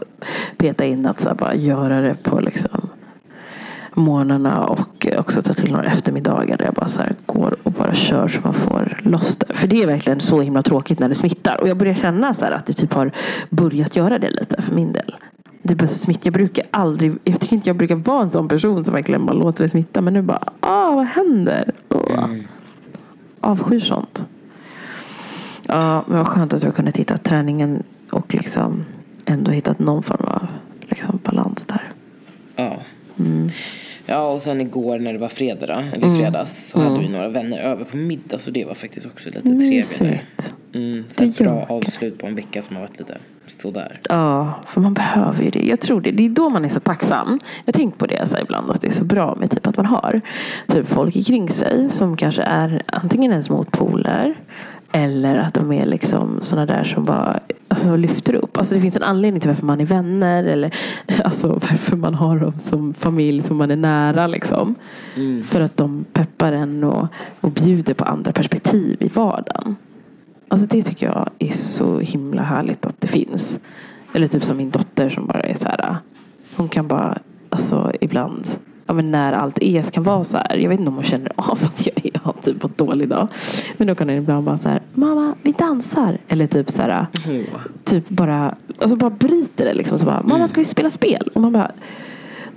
peta 0.58 0.86
in 0.86 1.06
att 1.06 1.20
så 1.20 1.28
här, 1.30 1.36
bara 1.36 1.56
göra 1.56 2.02
det 2.02 2.16
på 2.24 2.40
liksom 2.40 2.79
morgnarna 4.00 4.66
och 4.66 5.08
också 5.18 5.42
ta 5.42 5.54
till 5.54 5.72
några 5.72 5.86
eftermiddagar 5.86 6.58
där 6.58 6.66
jag 6.66 6.74
bara 6.74 6.88
så 6.88 7.02
går 7.26 7.56
och 7.64 7.72
bara 7.72 7.94
kör 7.94 8.28
så 8.28 8.42
man 8.44 8.54
får 8.54 8.98
loss 9.04 9.38
det. 9.38 9.54
För 9.54 9.68
det 9.68 9.84
är 9.84 9.88
verkligen 9.88 10.20
så 10.20 10.42
himla 10.42 10.62
tråkigt 10.62 11.00
när 11.00 11.10
det 11.10 11.16
smittar. 11.16 11.62
Och 11.62 11.68
jag 11.68 11.78
börjar 11.78 11.96
känna 11.96 12.34
så 12.34 12.46
att 12.46 12.66
det 12.66 12.74
typ 12.74 12.94
har 12.94 13.12
börjat 13.50 13.96
göra 13.96 14.18
det 14.18 14.30
lite 14.30 14.62
för 14.62 14.76
min 14.76 14.94
del. 14.94 15.16
Det 15.62 15.76
börjar 15.76 15.94
smitta. 15.94 16.20
Jag 16.24 16.34
brukar 16.34 16.66
aldrig, 16.72 17.18
jag 17.24 17.40
tycker 17.40 17.56
inte 17.56 17.70
jag 17.70 17.78
brukar 17.78 17.96
vara 17.96 18.24
en 18.24 18.30
sån 18.30 18.48
person 18.48 18.86
som 18.86 18.94
verkligen 18.94 19.26
bara 19.26 19.34
låter 19.38 19.64
det 19.64 19.70
smitta. 19.70 20.02
Men 20.02 20.14
nu 20.14 20.22
bara, 20.22 20.44
ah 20.60 20.92
vad 20.92 21.06
händer? 21.06 21.72
Mm. 22.18 22.48
Avskyr 23.40 23.80
sånt. 23.80 24.26
Ja, 25.68 26.04
men 26.08 26.18
vad 26.18 26.28
skönt 26.28 26.54
att 26.54 26.64
jag 26.64 26.76
kunde 26.76 26.92
hitta 26.96 27.18
träningen 27.18 27.84
och 28.12 28.34
liksom 28.34 28.86
ändå 29.26 29.52
hittat 29.52 29.80
någon 29.80 30.04
form 30.04 30.26
av 30.26 30.48
liksom 30.82 31.20
balans 31.24 31.66
där. 31.66 31.92
Ja. 32.56 32.82
Mm. 33.20 33.50
Ja, 34.10 34.28
och 34.28 34.42
sen 34.42 34.62
igår 34.62 35.00
när 35.00 35.14
det 35.14 35.20
var 35.20 35.28
fredag, 35.28 35.86
eller 35.94 36.08
mm. 36.08 36.20
fredags, 36.20 36.70
så 36.70 36.80
mm. 36.80 36.92
hade 36.92 37.04
vi 37.04 37.10
några 37.10 37.30
vänner 37.30 37.60
över 37.60 37.86
på 37.86 37.98
middag. 37.98 38.40
Så 38.40 38.52
det 38.52 38.66
var 38.66 38.74
faktiskt 38.74 39.06
också 39.06 39.30
lite 39.30 39.50
Mysigt. 39.50 40.00
trevligt. 40.00 40.54
Mm, 40.74 41.04
så 41.10 41.24
ett 41.24 41.38
bra 41.38 41.66
avslut 41.70 42.18
på 42.18 42.28
en 42.28 42.36
vecka 42.36 42.62
som 42.62 42.76
har 42.76 42.84
varit 42.84 43.00
lite 43.00 43.18
sådär. 43.48 44.00
Ja, 44.10 44.54
för 44.66 44.82
man 44.82 44.94
behöver 44.94 45.44
ju 45.44 45.50
det. 45.50 45.60
Jag 45.60 45.80
tror 45.80 46.02
det. 46.02 46.12
Det 46.12 46.26
är 46.26 46.30
då 46.30 46.50
man 46.50 46.66
är 46.66 46.70
så 46.70 46.80
tacksam. 46.80 47.40
Jag 47.66 47.76
tänker 47.76 47.98
på 47.98 48.06
det 48.06 48.28
så 48.28 48.38
ibland. 48.38 48.72
Att 48.72 48.82
det 48.82 48.88
är 48.88 48.92
så 48.92 49.04
bra 49.04 49.36
med 49.36 49.52
typ 49.52 49.68
att 49.68 49.78
man 49.78 49.86
har 49.86 50.22
typ 50.68 50.88
folk 50.88 51.26
kring 51.26 51.50
sig 51.50 51.90
som 51.90 52.18
kanske 52.18 52.42
är 52.42 52.82
antingen 52.88 53.32
ens 53.32 53.50
motpoler 53.50 54.36
eller 54.92 55.36
att 55.36 55.54
de 55.54 55.72
är 55.72 55.86
liksom 55.86 56.38
sådana 56.42 56.66
där 56.66 56.84
som 56.84 57.06
bara 57.06 57.40
alltså, 57.68 57.96
lyfter 57.96 58.36
upp. 58.36 58.49
Alltså 58.60 58.76
det 58.76 58.82
finns 58.82 58.98
en 58.98 59.04
anledning 59.04 59.42
till 59.42 59.50
varför 59.50 59.66
man 59.66 59.82
är 59.82 59.86
vänner. 59.86 60.44
Eller 60.44 60.76
alltså, 61.24 61.48
varför 61.48 61.98
man 61.98 62.16
har 62.16 62.40
dem 62.40 62.60
som 62.60 62.94
familj 62.94 63.42
som 63.42 63.58
man 63.58 63.72
är 63.72 63.76
nära. 63.76 64.28
Liksom. 64.28 64.76
Mm. 65.16 65.44
För 65.44 65.62
att 65.62 65.78
de 65.78 66.06
peppar 66.14 66.52
en 66.52 66.84
och, 66.84 67.08
och 67.42 67.52
bjuder 67.52 67.94
på 67.94 68.06
andra 68.06 68.32
perspektiv 68.32 68.98
i 69.00 69.08
vardagen. 69.08 69.76
Alltså 70.48 70.68
det 70.68 70.84
tycker 70.84 71.06
jag 71.06 71.30
är 71.40 71.52
så 71.52 72.00
himla 72.00 72.42
härligt 72.42 72.86
att 72.86 73.02
det 73.02 73.08
finns. 73.08 73.60
Eller 74.14 74.28
typ 74.28 74.44
som 74.44 74.58
min 74.58 74.70
dotter 74.70 75.10
som 75.10 75.28
bara 75.28 75.42
är 75.42 75.56
så 75.56 75.68
här. 75.68 75.98
Hon 76.56 76.70
kan 76.70 76.88
bara, 76.88 77.18
alltså 77.50 77.92
ibland, 78.02 78.48
ja 78.90 78.94
men 78.96 79.12
när 79.12 79.34
allt 79.34 79.60
är 79.62 79.82
kan 79.84 80.04
vara 80.04 80.24
så 80.24 80.38
här. 80.38 80.58
Jag 80.58 80.70
vet 80.70 80.80
inte 80.80 80.90
om 80.90 80.96
hon 80.96 81.04
känner 81.04 81.32
av 81.36 81.60
att 81.64 81.88
jag 81.88 82.06
är- 82.06 82.20
har 82.24 82.34
typ 82.42 82.64
en 82.64 82.72
dålig 82.76 83.10
dag. 83.10 83.28
Men 83.78 83.88
då 83.88 83.96
kan 83.96 84.10
hon 84.10 84.18
ibland 84.18 84.46
bara 84.46 84.58
så 84.58 84.70
här, 84.70 84.82
mamma 84.94 85.36
vi 85.42 85.52
dansar. 85.52 86.18
Eller 86.28 86.48
typ 86.48 86.70
så 86.70 86.82
här, 86.82 87.06
Åh. 87.28 87.42
typ 87.84 88.10
bara, 88.10 88.56
alltså 88.80 88.96
bara 88.96 89.10
bryter 89.10 89.66
det 89.66 89.74
liksom. 89.74 90.00
Så 90.00 90.06
bara, 90.06 90.22
mamma 90.24 90.48
ska 90.48 90.62
vi 90.62 90.66
spela 90.66 90.90
spel? 90.90 91.30
Och 91.34 91.42
man 91.42 91.52
bara, 91.54 91.72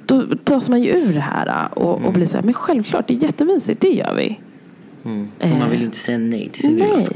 då 0.07 0.25
tas 0.45 0.69
man 0.69 0.83
ju 0.83 0.91
ur 0.91 1.15
det 1.15 1.21
här 1.21 1.69
och, 1.79 2.05
och 2.05 2.13
blir 2.13 2.27
så 2.27 2.37
här, 2.37 2.45
men 2.45 2.55
självklart 2.55 3.09
det 3.09 3.15
är 3.15 3.23
jättemysigt, 3.23 3.81
det 3.81 3.89
gör 3.89 4.15
vi. 4.15 4.41
Mm. 5.05 5.29
Och 5.41 5.49
man 5.59 5.71
vill 5.71 5.83
inte 5.83 5.99
säga 5.99 6.19
nej 6.19 6.49
till 6.53 6.63
sin 6.63 6.77
Nej, 6.77 7.09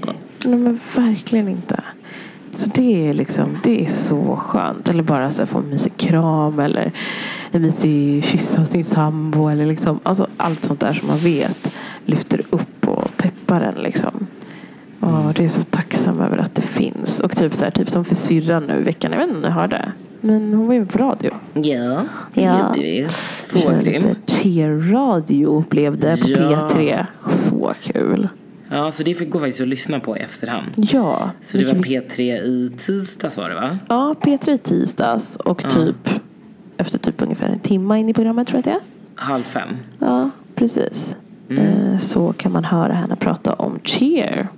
nej 0.45 0.59
men 0.59 0.81
verkligen 0.97 1.49
inte. 1.49 1.81
Så 2.55 2.71
det 2.75 3.09
är 3.09 3.13
liksom, 3.15 3.59
det 3.63 3.85
är 3.85 3.89
så 3.89 4.37
skönt. 4.37 4.89
Eller 4.89 5.03
bara 5.03 5.31
så 5.31 5.43
här, 5.43 5.47
få 5.47 5.59
en 5.59 5.69
mysig 5.71 5.97
kram 5.97 6.59
eller 6.59 6.93
en 7.57 7.63
mysig 7.63 8.25
kyss 8.25 8.59
av 8.59 8.65
sin 8.65 8.85
sambo. 8.85 9.49
Eller 9.49 9.67
liksom, 9.67 10.01
alltså 10.03 10.27
allt 10.37 10.65
sånt 10.65 10.81
där 10.81 10.93
som 10.93 11.09
man 11.09 11.19
vet 11.19 11.75
lyfter 12.05 12.41
upp 12.51 12.89
och 12.89 13.17
peppar 13.17 13.61
en 13.61 13.83
liksom. 13.83 14.27
Och 15.01 15.35
det 15.35 15.45
är 15.45 15.49
så 15.49 15.63
tacksam 15.63 16.21
över 16.21 16.39
att 16.39 16.55
det 16.55 16.63
finns. 16.63 17.21
Och 17.21 17.37
typ 17.37 17.55
så 17.55 17.65
här, 17.65 17.71
typ 17.71 17.91
som 17.91 18.05
för 18.05 18.15
syrran 18.15 18.63
nu 18.65 18.79
i 18.81 18.83
veckan. 18.83 19.13
Jag 19.13 19.19
vet 19.19 19.29
inte 19.29 19.37
om 19.37 19.43
ni 19.43 19.61
hörde. 19.61 19.93
Men 20.21 20.55
hon 20.55 20.67
var 20.67 20.75
ju 20.75 20.87
på 20.87 20.99
radio. 20.99 21.31
Ja, 21.55 22.05
det 22.35 22.43
Ja. 22.43 22.67
gjorde 22.69 22.81
vi. 22.81 23.07
Så 23.53 23.69
grym. 23.85 24.03
cheer-radio 24.27 25.65
blev 25.69 25.99
det 25.99 26.23
på 26.23 26.29
Ja. 26.29 26.69
P3. 26.73 27.07
Så 27.35 27.73
kul. 27.83 28.29
Ja, 28.71 28.93
så 28.93 29.03
det 29.03 29.15
fick 29.15 29.31
gå 29.31 29.39
faktiskt 29.39 29.61
att 29.61 29.69
lyssna 29.69 30.01
på 30.01 30.17
i 30.17 30.21
efterhand. 30.21 30.67
Ja. 30.77 31.31
Så 31.43 31.59
det 31.59 31.65
var 31.67 31.75
vilket- 31.75 32.09
P3 32.17 32.39
i 32.43 32.73
tisdags 32.77 33.37
var 33.37 33.49
det 33.49 33.55
va? 33.55 33.79
Ja, 33.89 34.15
P3 34.23 34.51
i 34.53 34.59
tisdags 34.59 35.37
och 35.37 35.71
typ 35.71 36.11
efter 36.79 36.99
typ 36.99 37.23
ungefär 37.23 37.49
en 37.49 37.59
timme 37.59 37.99
in 37.99 38.09
i 38.09 38.15
programmet 38.15 38.47
tror 38.49 38.57
jag 38.59 38.65
det 38.65 38.71
är. 38.71 38.81
Halv 39.15 39.43
fem. 39.43 39.69
Ja, 39.99 40.31
precis. 40.55 41.17
Eh, 41.51 41.99
Så 41.99 42.33
kan 42.33 42.53
man 42.53 42.65
höra 42.65 42.93
henne 42.93 43.17
prata 43.17 43.53
om 43.53 43.79
cheer. 43.85 44.49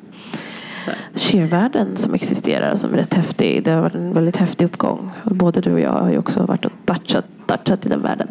Cheervärlden 1.14 1.96
som 1.96 2.14
existerar 2.14 2.76
som 2.76 2.92
är 2.92 2.96
rätt 2.96 3.14
häftig. 3.14 3.64
Det 3.64 3.70
har 3.70 3.80
varit 3.82 3.94
en 3.94 4.12
väldigt 4.12 4.36
häftig 4.36 4.64
uppgång. 4.64 5.10
Både 5.24 5.60
du 5.60 5.72
och 5.72 5.80
jag 5.80 5.92
har 5.92 6.10
ju 6.10 6.18
också 6.18 6.42
varit 6.46 6.64
och 6.64 6.72
touchat, 6.84 7.24
touchat 7.48 7.86
i 7.86 7.88
den 7.88 8.02
världen. 8.02 8.28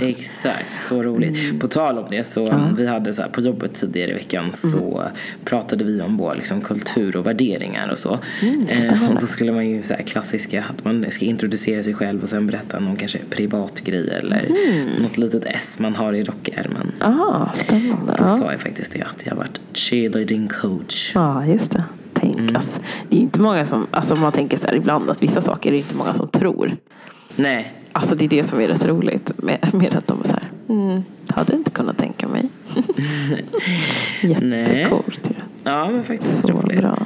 Exakt, 0.00 0.86
så 0.88 1.02
roligt. 1.02 1.38
Mm. 1.44 1.58
På 1.58 1.68
tal 1.68 1.98
om 1.98 2.04
det 2.10 2.24
så 2.24 2.50
um, 2.52 2.74
vi 2.76 2.86
hade 2.86 3.14
så 3.14 3.22
här, 3.22 3.28
på 3.28 3.40
jobbet 3.40 3.74
tidigare 3.74 4.10
i 4.10 4.14
veckan 4.14 4.40
Mm. 4.44 4.52
så 4.52 5.02
pratade 5.44 5.84
vi 5.84 6.00
om 6.00 6.16
vår 6.16 6.34
liksom, 6.34 6.60
kultur 6.60 7.16
och 7.16 7.26
värderingar 7.26 7.88
och 7.88 7.98
så. 7.98 8.18
Mm, 8.42 8.66
eh, 8.68 9.10
och 9.10 9.20
då 9.20 9.26
skulle 9.26 9.52
man 9.52 9.68
ju 9.68 9.82
så 9.82 9.94
här, 9.94 10.02
klassiska 10.02 10.64
att 10.70 10.84
man 10.84 11.06
ska 11.10 11.24
introducera 11.24 11.82
sig 11.82 11.94
själv 11.94 12.22
och 12.22 12.28
sen 12.28 12.46
berätta 12.46 12.80
någon 12.80 12.96
kanske 12.96 13.18
privat 13.30 13.80
grej 13.80 14.08
eller 14.10 14.46
Mm. 14.46 15.02
något 15.02 15.18
litet 15.18 15.42
S 15.46 15.76
man 15.80 15.94
har 15.96 16.12
i 16.12 16.24
rockärmen. 16.24 16.92
Ah, 17.00 17.52
spännande. 17.54 18.12
Då 18.18 18.24
Ja. 18.24 18.28
sa 18.28 18.50
jag 18.50 18.60
faktiskt 18.60 18.92
det 18.92 19.02
att 19.02 19.22
jag 19.26 19.32
har 19.32 19.36
varit 19.36 19.60
cheerleading 19.74 20.48
coach. 20.48 21.12
ja, 21.14 21.46
just 21.46 21.70
det. 21.70 21.84
Tänk 22.14 22.38
Mm. 22.38 22.56
alltså. 22.56 22.80
Det 23.08 23.16
är 23.16 23.20
inte 23.20 23.40
många 23.40 23.66
som, 23.66 23.86
alltså 23.90 24.16
man 24.16 24.32
tänker 24.32 24.56
så 24.56 24.66
här 24.66 24.74
ibland 24.74 25.10
att 25.10 25.22
vissa 25.22 25.40
saker 25.40 25.70
är 25.70 25.72
det 25.72 25.78
inte 25.78 25.94
många 25.94 26.14
som 26.14 26.28
tror. 26.28 26.76
Nej, 27.36 27.72
Alltså 27.96 28.14
det 28.14 28.24
är 28.24 28.28
det 28.28 28.44
som 28.44 28.60
är 28.60 28.68
rätt 28.68 28.84
roligt 28.84 29.30
med, 29.36 29.74
med 29.74 29.94
att 29.94 30.06
de 30.06 30.20
är 30.20 30.24
så 30.24 30.32
här. 30.32 30.50
Mm, 30.68 31.02
hade 31.28 31.52
inte 31.52 31.70
kunnat 31.70 31.98
tänka 31.98 32.28
mig. 32.28 32.48
Jättecoolt 34.22 35.30
ju. 35.30 35.34
ja 35.64 35.90
men 35.90 36.04
faktiskt 36.04 36.42
Så 36.42 36.48
roligt. 36.52 36.80
bra. 36.80 36.96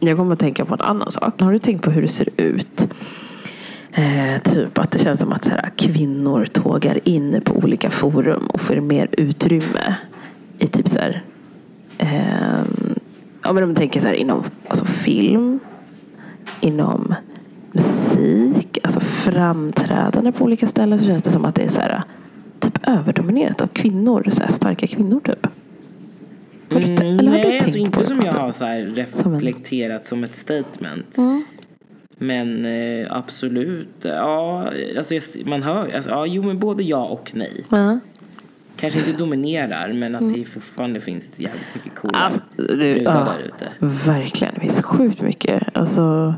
Jag 0.00 0.16
kommer 0.16 0.32
att 0.32 0.38
tänka 0.38 0.64
på 0.64 0.74
en 0.74 0.80
annan 0.80 1.10
sak. 1.10 1.40
Har 1.40 1.52
du 1.52 1.58
tänkt 1.58 1.84
på 1.84 1.90
hur 1.90 2.02
det 2.02 2.08
ser 2.08 2.28
ut? 2.36 2.88
Eh, 3.92 4.42
typ 4.44 4.78
att 4.78 4.90
det 4.90 4.98
känns 4.98 5.20
som 5.20 5.32
att 5.32 5.46
här, 5.46 5.70
kvinnor 5.76 6.44
tågar 6.46 7.08
in 7.08 7.40
på 7.44 7.54
olika 7.56 7.90
forum 7.90 8.46
och 8.46 8.60
får 8.60 8.76
mer 8.76 9.08
utrymme. 9.12 9.94
I 10.58 10.66
typ 10.66 10.88
så 10.88 10.98
här, 10.98 11.22
ja 13.42 13.52
men 13.52 13.62
om 13.62 13.68
man 13.68 13.74
tänker 13.74 14.00
så 14.00 14.06
här 14.06 14.14
inom 14.14 14.44
alltså 14.68 14.84
film, 14.84 15.60
inom 16.60 17.14
musik, 17.72 18.78
alltså 18.82 19.00
framträdande 19.00 20.32
på 20.32 20.44
olika 20.44 20.66
ställen 20.66 20.98
så 20.98 21.06
känns 21.06 21.22
det 21.22 21.30
som 21.30 21.44
att 21.44 21.54
det 21.54 21.62
är 21.62 21.68
så 21.68 21.80
här, 21.80 22.02
typ 22.60 22.88
överdominerat 22.88 23.60
av 23.60 23.66
kvinnor, 23.66 24.28
så 24.32 24.42
här, 24.42 24.50
starka 24.50 24.86
kvinnor 24.86 25.20
typ. 25.20 25.46
Har 26.70 26.80
du, 26.80 26.86
Mm, 26.86 27.18
eller 27.18 27.30
har 27.30 27.38
nej, 27.38 27.60
alltså 27.60 27.78
inte 27.78 28.04
som 28.04 28.20
jag 28.24 28.32
har 28.32 28.52
så 28.52 28.64
reflekterat 28.94 30.06
som 30.06 30.24
ett 30.24 30.36
statement. 30.36 31.18
Mm. 31.18 31.44
Men 32.18 32.64
eh, 32.64 33.16
absolut, 33.16 33.96
ja, 34.00 34.70
alltså 34.98 35.14
man 35.44 35.62
hör 35.62 35.94
alltså, 35.94 36.10
ja, 36.10 36.26
jo 36.26 36.42
men 36.42 36.58
både 36.58 36.84
ja 36.84 37.04
och 37.04 37.30
nej. 37.34 37.64
Ja. 37.68 37.98
Kanske 38.80 38.98
inte 38.98 39.12
dominerar 39.18 39.92
men 39.92 40.14
att 40.14 40.34
det 40.34 40.44
fortfarande 40.44 41.00
finns 41.00 41.40
jävligt 41.40 41.66
mycket 41.74 41.94
coola 41.94 42.18
Alltså, 42.18 42.40
brudar 42.56 43.14
ja, 43.14 43.32
där 43.32 43.38
ute. 43.46 43.68
verkligen. 44.10 44.54
Det 44.54 44.60
finns 44.60 44.82
sjukt 44.82 45.20
mycket. 45.22 45.62
Alltså, 45.74 46.34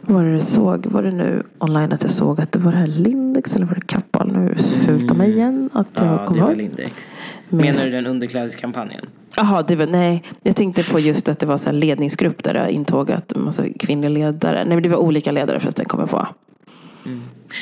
var 0.00 0.24
det 0.24 0.34
du 0.34 0.40
såg? 0.40 0.86
Var 0.86 1.02
det 1.02 1.10
nu 1.10 1.42
online 1.58 1.92
att 1.92 2.02
jag 2.02 2.10
såg 2.12 2.40
att 2.40 2.52
det 2.52 2.58
var 2.58 2.72
det 2.72 2.78
här 2.78 2.86
Lindex 2.86 3.56
eller 3.56 3.66
var 3.66 3.74
det 3.74 3.86
Kappahl? 3.86 4.32
Nu 4.32 4.50
är 4.50 4.54
det 4.54 4.62
fult 4.62 5.10
av 5.10 5.16
mig 5.16 5.30
igen 5.30 5.70
att 5.72 5.86
jag 5.94 6.06
Mm. 6.06 6.14
Ja, 6.14 6.20
det 6.22 6.26
kommer 6.26 6.40
ihåg. 6.48 6.56
Lindex. 6.56 7.14
Men- 7.48 7.60
Menar 7.60 7.86
du 7.86 7.90
den 7.90 8.06
underklädeskampanjen? 8.06 9.04
Jaha, 9.36 9.62
det 9.62 9.76
var, 9.76 9.86
nej. 9.86 10.22
Jag 10.42 10.56
tänkte 10.56 10.82
på 10.84 11.00
just 11.00 11.28
att 11.28 11.38
det 11.38 11.46
var 11.46 11.56
så 11.56 11.66
här 11.66 11.72
ledningsgrupp 11.76 12.42
där 12.44 12.54
det 12.54 12.72
intågat 12.72 13.32
en 13.32 13.44
massa 13.44 13.64
kvinnliga 13.80 14.08
ledare. 14.08 14.64
Nej, 14.64 14.74
men 14.74 14.82
det 14.82 14.88
var 14.88 14.96
olika 14.96 15.32
ledare 15.32 15.60
förresten, 15.60 15.84
kommer 15.84 16.02
jag 16.02 16.10
på. 16.10 16.26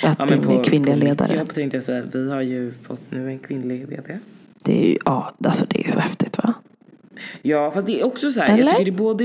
Att 0.02 0.16
Ja, 0.18 0.26
det 0.26 0.34
är 0.34 0.64
kvinnliga 0.64 0.94
på 0.94 1.04
ledare. 1.04 1.36
jobb 1.36 1.52
tänkte 1.52 1.76
jag 1.76 1.84
säga, 1.84 2.02
vi 2.12 2.30
har 2.30 2.40
ju 2.40 2.72
fått 2.82 3.00
nu 3.10 3.28
en 3.28 3.38
kvinnlig 3.38 3.88
vd. 3.88 4.18
Det 4.62 4.82
är 4.84 4.86
ju, 4.86 4.98
ja, 5.04 5.34
alltså 5.44 5.66
det 5.68 5.78
är 5.78 5.82
ju 5.82 5.88
så 5.88 5.98
häftigt 5.98 6.38
va? 6.38 6.54
Ja, 7.42 7.70
fast 7.70 7.86
det 7.86 8.00
är 8.00 8.04
också 8.06 8.30
så 8.32 8.40
här, 8.40 8.48
Eller? 8.48 8.62
jag 8.62 8.70
tycker 8.70 8.84
det 8.84 8.90
är 8.90 8.92
både, 8.92 9.24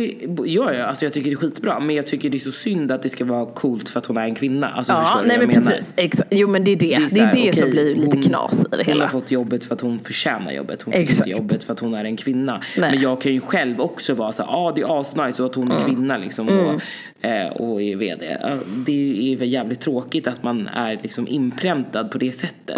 ja, 0.52 0.74
ja, 0.74 0.84
alltså 0.86 1.06
jag 1.06 1.14
tycker 1.14 1.30
det 1.30 1.34
är 1.34 1.38
skitbra, 1.38 1.80
men 1.80 1.96
jag 1.96 2.08
tycker 2.08 2.30
det 2.30 2.38
är 2.38 2.40
så 2.40 2.52
synd 2.52 2.92
att 2.92 3.02
det 3.02 3.10
ska 3.10 3.26
vara 3.26 3.46
coolt 3.46 3.90
för 3.90 4.00
att 4.00 4.06
hon 4.06 4.18
är 4.18 4.24
en 4.24 4.36
kvinna. 4.36 4.70
Alltså 4.70 4.94
du 5.22 5.28
nej 5.28 5.38
men 5.38 5.48
menar? 5.48 5.62
precis. 5.72 5.94
Exakt. 5.98 6.30
Jo 6.32 6.48
men 6.48 6.64
det 6.64 6.72
är 6.72 6.76
det. 6.76 6.86
Det 6.88 6.94
är 6.96 7.08
så 7.10 7.16
det, 7.16 7.22
här, 7.22 7.52
som 7.54 7.70
blir 7.70 7.96
lite 7.96 8.08
hon- 8.08 8.22
knas 8.22 8.54
i 8.60 8.66
det 8.70 8.78
Hon 8.78 8.86
hela. 8.86 9.04
har 9.04 9.10
fått 9.10 9.32
jobbet 9.32 9.66
för 9.66 9.74
att 9.76 9.82
hon 9.82 10.00
förtjänar 10.00 10.52
jobbet. 10.52 10.82
Hon 10.82 10.94
fick 10.94 11.02
Exakt. 11.04 11.28
inte 11.28 11.38
jobbet 11.40 11.64
för 11.64 11.74
att 11.74 11.80
hon 11.80 11.94
är 11.94 12.06
en 12.06 12.18
kvinna. 12.18 12.62
Nej. 12.78 12.92
Men 12.92 13.02
jag 13.02 13.22
kan 13.22 13.34
ju 13.34 13.42
själv 13.42 13.82
också 13.82 14.14
vara 14.14 14.32
så 14.32 14.42
ja 14.42 14.48
ah, 14.58 14.72
det 14.76 14.82
är 14.82 15.00
asnice 15.02 15.44
och 15.44 15.50
att 15.50 15.56
hon 15.56 15.72
är 15.72 15.80
kvinna 15.86 16.18
liksom 16.18 16.48
och, 16.48 16.82
eh, 17.30 17.48
och 17.48 17.82
är 17.82 17.96
VD. 17.96 18.38
Ja, 18.42 18.50
Det 18.86 19.34
är 19.34 19.38
väl 19.38 19.50
jävligt 19.54 19.80
tråkigt 19.82 20.28
att 20.28 20.44
man 20.44 20.68
är 20.68 21.00
liksom 21.04 21.28
inpräntad 21.28 22.12
på 22.12 22.18
det 22.18 22.32
sättet. 22.32 22.78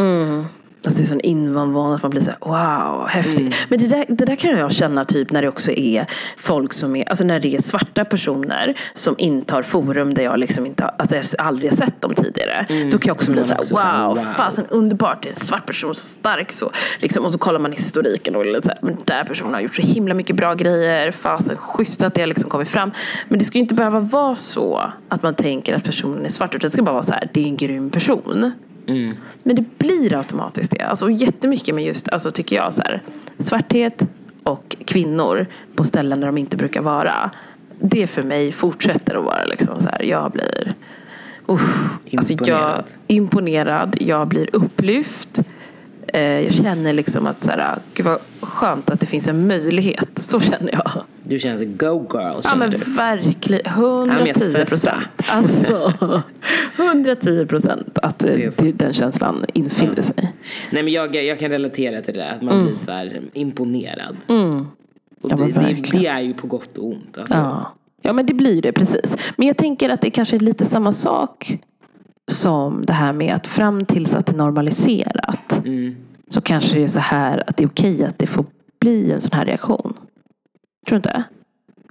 Alltså 0.86 1.00
det 1.00 1.06
är 1.06 1.08
sån 1.08 1.20
invandvana 1.22 1.96
att 1.96 2.02
man 2.04 2.12
blir 2.12 2.22
så 2.22 2.30
här, 2.30 2.38
wow, 2.40 3.08
häftigt. 3.08 3.40
Mm. 3.40 3.54
Men 3.70 3.80
det 3.80 3.88
där, 3.88 4.06
det 4.08 4.26
där 4.26 4.36
kan 4.36 4.52
jag 4.58 4.72
känna 4.72 5.06
typ 5.06 5.32
när 5.32 5.42
det 5.42 5.48
också 5.48 5.72
är 5.72 6.06
folk 6.38 6.74
som 6.74 6.96
är, 6.96 7.10
alltså 7.10 7.24
när 7.24 7.40
det 7.40 7.56
är 7.56 7.62
svarta 7.62 8.06
personer 8.06 8.80
som 8.94 9.16
intar 9.18 9.62
forum 9.64 10.14
där 10.14 10.24
jag 10.24 10.40
liksom 10.40 10.66
inte, 10.66 10.84
har- 10.84 10.94
alltså 10.98 11.16
jag 11.16 11.26
aldrig 11.38 11.72
har 11.72 11.78
sett 11.78 12.02
dem 12.02 12.14
tidigare. 12.16 12.66
Då 12.92 12.98
kan 12.98 13.08
jag 13.08 13.16
också 13.16 13.32
bli 13.32 13.42
Mm. 13.42 13.48
Så 13.48 13.54
här, 13.54 13.60
också 13.62 13.76
så 13.76 13.82
här, 13.82 14.08
wow, 14.08 14.16
wow. 14.18 14.24
fasen 14.26 14.66
underbart, 14.70 15.22
det 15.24 15.30
är 15.30 15.34
en 15.34 15.40
svart 15.40 15.66
person 15.66 15.96
så 15.96 16.08
stark 16.08 16.52
så. 16.52 16.72
Liksom, 17.00 17.26
och 17.26 17.32
så 17.32 17.38
kollar 17.38 17.60
man 17.60 17.72
historiken 17.72 18.36
och 18.36 18.46
lite 18.46 18.62
så 18.62 18.70
här, 18.70 18.80
men 18.82 18.98
där 19.06 19.24
personen 19.24 19.54
har 19.54 19.62
gjort 19.62 19.76
så 19.76 19.82
himla 19.82 20.14
mycket 20.14 20.36
bra 20.36 20.54
grejer, 20.54 21.12
fasen 21.12 21.56
schysst 21.56 22.04
att 22.04 22.14
det 22.14 22.26
liksom 22.26 22.50
kommit 22.50 22.68
fram. 22.70 22.92
Men 23.28 23.40
det 23.40 23.46
ska 23.46 23.58
ju 23.58 23.62
inte 23.62 23.76
behöva 23.76 24.00
vara 24.00 24.36
så 24.36 24.82
att 25.10 25.24
man 25.24 25.34
tänker 25.36 25.76
att 25.76 25.84
personen 25.84 26.26
är 26.26 26.30
svart, 26.30 26.56
utan 26.56 26.68
det 26.68 26.70
ska 26.74 26.82
bara 26.84 26.94
vara 26.94 27.04
så 27.04 27.12
här, 27.12 27.30
det 27.34 27.42
är 27.44 27.48
en 27.48 27.58
grym 27.58 27.90
person. 27.90 28.52
Men 29.44 29.56
det 29.56 29.78
blir 29.78 30.18
automatiskt 30.18 30.72
det. 30.72 30.82
Alltså 30.82 31.10
jättemycket 31.10 31.76
med 31.76 31.84
just, 31.84 32.10
alltså 32.10 32.32
tycker 32.32 32.56
jag 32.56 32.74
så 32.74 32.82
här, 32.82 33.02
svarthet 33.40 34.08
och 34.44 34.76
kvinnor 34.86 35.48
på 35.76 35.84
ställen 35.84 36.20
där 36.20 36.28
de 36.28 36.38
inte 36.38 36.58
brukar 36.58 36.82
vara. 36.82 37.32
Det 37.80 38.08
för 38.08 38.24
mig 38.24 38.52
fortsätter 38.52 39.16
att 39.16 39.24
vara 39.24 39.46
liksom 39.46 39.82
så 39.82 39.90
här, 39.90 40.04
jag 40.04 40.32
blir 40.32 40.76
uh, 41.50 41.62
alltså 42.18 42.34
jag, 42.34 42.40
Imponerad. 42.40 42.86
imponerad, 43.08 43.98
jag 44.00 44.28
blir 44.28 44.50
upplyft. 44.56 45.42
Eh, 46.08 46.22
jag 46.22 46.54
känner 46.54 46.94
liksom 46.94 47.28
att 47.28 47.42
så 47.42 47.52
här, 47.52 47.78
gud 47.94 48.06
vad 48.06 48.20
skönt 48.42 48.90
att 48.90 49.00
det 49.00 49.06
finns 49.06 49.28
en 49.28 49.48
möjlighet. 49.48 50.10
Så 50.16 50.40
känner 50.40 50.72
jag. 50.72 50.92
Du 51.28 51.40
känns 51.40 51.62
go 51.64 52.08
girl, 52.14 52.40
Ja 52.44 52.56
men 52.56 52.70
du? 52.70 52.78
verkligen. 52.78 53.66
110 53.66 54.66
procent. 54.66 55.08
Alltså, 55.30 55.94
110 56.78 57.46
procent 57.46 57.98
att 58.02 58.24
eh, 58.24 58.30
det, 58.58 58.72
den 58.72 58.94
känslan 58.94 59.46
infinner 59.54 60.02
sig. 60.02 60.34
Nej 60.72 60.84
men 60.84 60.94
jag, 60.94 61.16
jag 61.16 61.40
kan 61.40 61.50
relatera 61.52 62.02
till 62.02 62.14
det 62.14 62.30
att 62.32 62.42
man 62.42 62.64
blir 62.66 62.76
så 62.86 62.92
här 62.92 63.22
imponerad. 63.34 64.18
Mm. 64.28 64.68
Ja, 65.24 65.36
det, 65.36 65.46
det, 65.46 65.82
det 65.92 66.08
är 66.08 66.20
ju 66.20 66.34
på 66.34 66.48
gott 66.48 66.78
och 66.78 66.86
ont. 66.88 67.18
Alltså. 67.18 67.36
Ja. 67.36 67.74
ja, 68.02 68.14
men 68.14 68.26
det 68.26 68.34
blir 68.34 68.62
det 68.62 68.72
precis. 68.72 69.18
Men 69.38 69.48
jag 69.48 69.58
tänker 69.58 69.90
att 69.90 70.02
det 70.02 70.10
kanske 70.10 70.36
är 70.36 70.40
lite 70.40 70.66
samma 70.66 70.92
sak 70.92 71.58
som 72.28 72.86
det 72.86 72.94
här 72.94 73.14
med 73.14 73.34
att 73.36 73.48
fram 73.48 73.86
tills 73.86 74.14
att 74.14 74.26
det 74.26 74.32
är 74.32 74.38
normaliserat 74.38 75.62
Mm. 75.66 75.96
så 76.28 76.42
kanske 76.42 76.78
det 76.78 76.84
är 76.84 76.88
så 76.88 77.00
här 77.00 77.44
att 77.48 77.58
det 77.58 77.64
är 77.64 77.68
okej 77.68 78.04
att 78.04 78.20
det 78.20 78.28
får 78.28 78.46
bli 78.80 79.12
en 79.12 79.22
sån 79.22 79.32
här 79.34 79.46
reaktion. 79.46 79.94
Tror 80.86 80.96
du 80.96 80.96
inte? 80.96 81.24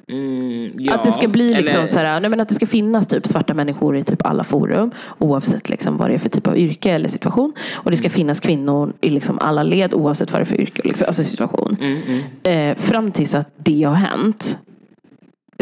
Mm, 0.08 0.70
ja, 0.78 0.94
att 0.94 1.04
det 1.04 1.12
ska 1.12 1.28
bli 1.28 1.54
liksom 1.54 1.78
eller- 1.78 1.86
så 1.86 1.98
här, 1.98 2.20
nej 2.20 2.30
men 2.30 2.40
att 2.40 2.48
det 2.48 2.54
ska 2.54 2.66
finnas 2.66 3.06
typ 3.06 3.26
svarta 3.26 3.54
människor 3.54 3.96
i 3.96 4.04
typ 4.04 4.26
alla 4.26 4.44
forum. 4.44 4.90
Oavsett 5.18 5.68
liksom 5.68 5.96
vad 5.96 6.10
det 6.10 6.14
är 6.14 6.18
för 6.18 6.28
typ 6.28 6.46
av 6.46 6.58
yrke 6.58 6.90
eller 6.90 7.08
situation. 7.08 7.52
Och 7.74 7.90
det 7.90 7.96
ska 7.96 8.10
finnas 8.10 8.40
kvinnor 8.40 8.92
i 9.00 9.10
liksom 9.10 9.38
alla 9.38 9.62
led 9.62 9.94
oavsett 9.94 10.32
vad 10.32 10.40
det 10.40 10.42
är 10.42 10.46
för 10.46 10.60
yrke 10.60 10.82
liksom, 10.84 11.06
alltså 11.06 11.24
situation. 11.24 11.76
Mm, 11.80 11.98
mm. 12.42 12.70
Eh, 12.70 12.76
fram 12.76 13.10
tills 13.12 13.34
att 13.34 13.50
det 13.56 13.82
har 13.82 13.94
hänt. 13.94 14.58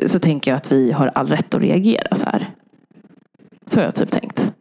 Så 0.07 0.19
tänker 0.19 0.51
jag 0.51 0.57
att 0.57 0.73
vi 0.73 0.93
har 0.93 1.07
all 1.15 1.27
rätt 1.27 1.55
att 1.55 1.63
reagera 1.63 2.17
så 2.17 2.27
här. 2.27 2.51
Så 3.67 3.81
har 3.81 3.85
jag 3.85 3.95
typ 3.95 4.11
tänkt. 4.11 4.53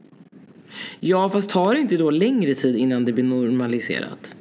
Ja, 1.00 1.30
fast 1.30 1.50
tar 1.50 1.74
det 1.74 1.80
inte 1.80 1.98
då 1.98 2.10
längre 2.10 2.54
tid 2.54 2.76
innan 2.76 3.06
det 3.06 3.12
blir 3.14 3.24
normaliserat? 3.24 4.36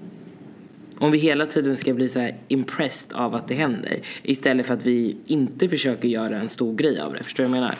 Om 1.00 1.10
vi 1.10 1.18
hela 1.18 1.46
tiden 1.46 1.76
ska 1.76 1.94
bli 1.94 2.08
så 2.08 2.28
impressed 2.48 3.16
av 3.18 3.34
att 3.34 3.48
det 3.48 3.54
händer 3.54 3.98
istället 4.22 4.66
för 4.66 4.74
att 4.74 4.86
vi 4.86 5.16
inte 5.26 5.68
försöker 5.68 6.08
göra 6.08 6.38
en 6.40 6.48
stor 6.48 6.74
grej 6.74 7.00
av 7.00 7.12
det. 7.12 7.22
Förstår 7.22 7.44
du 7.44 7.48
vad 7.50 7.56
jag 7.56 7.62
menar? 7.62 7.74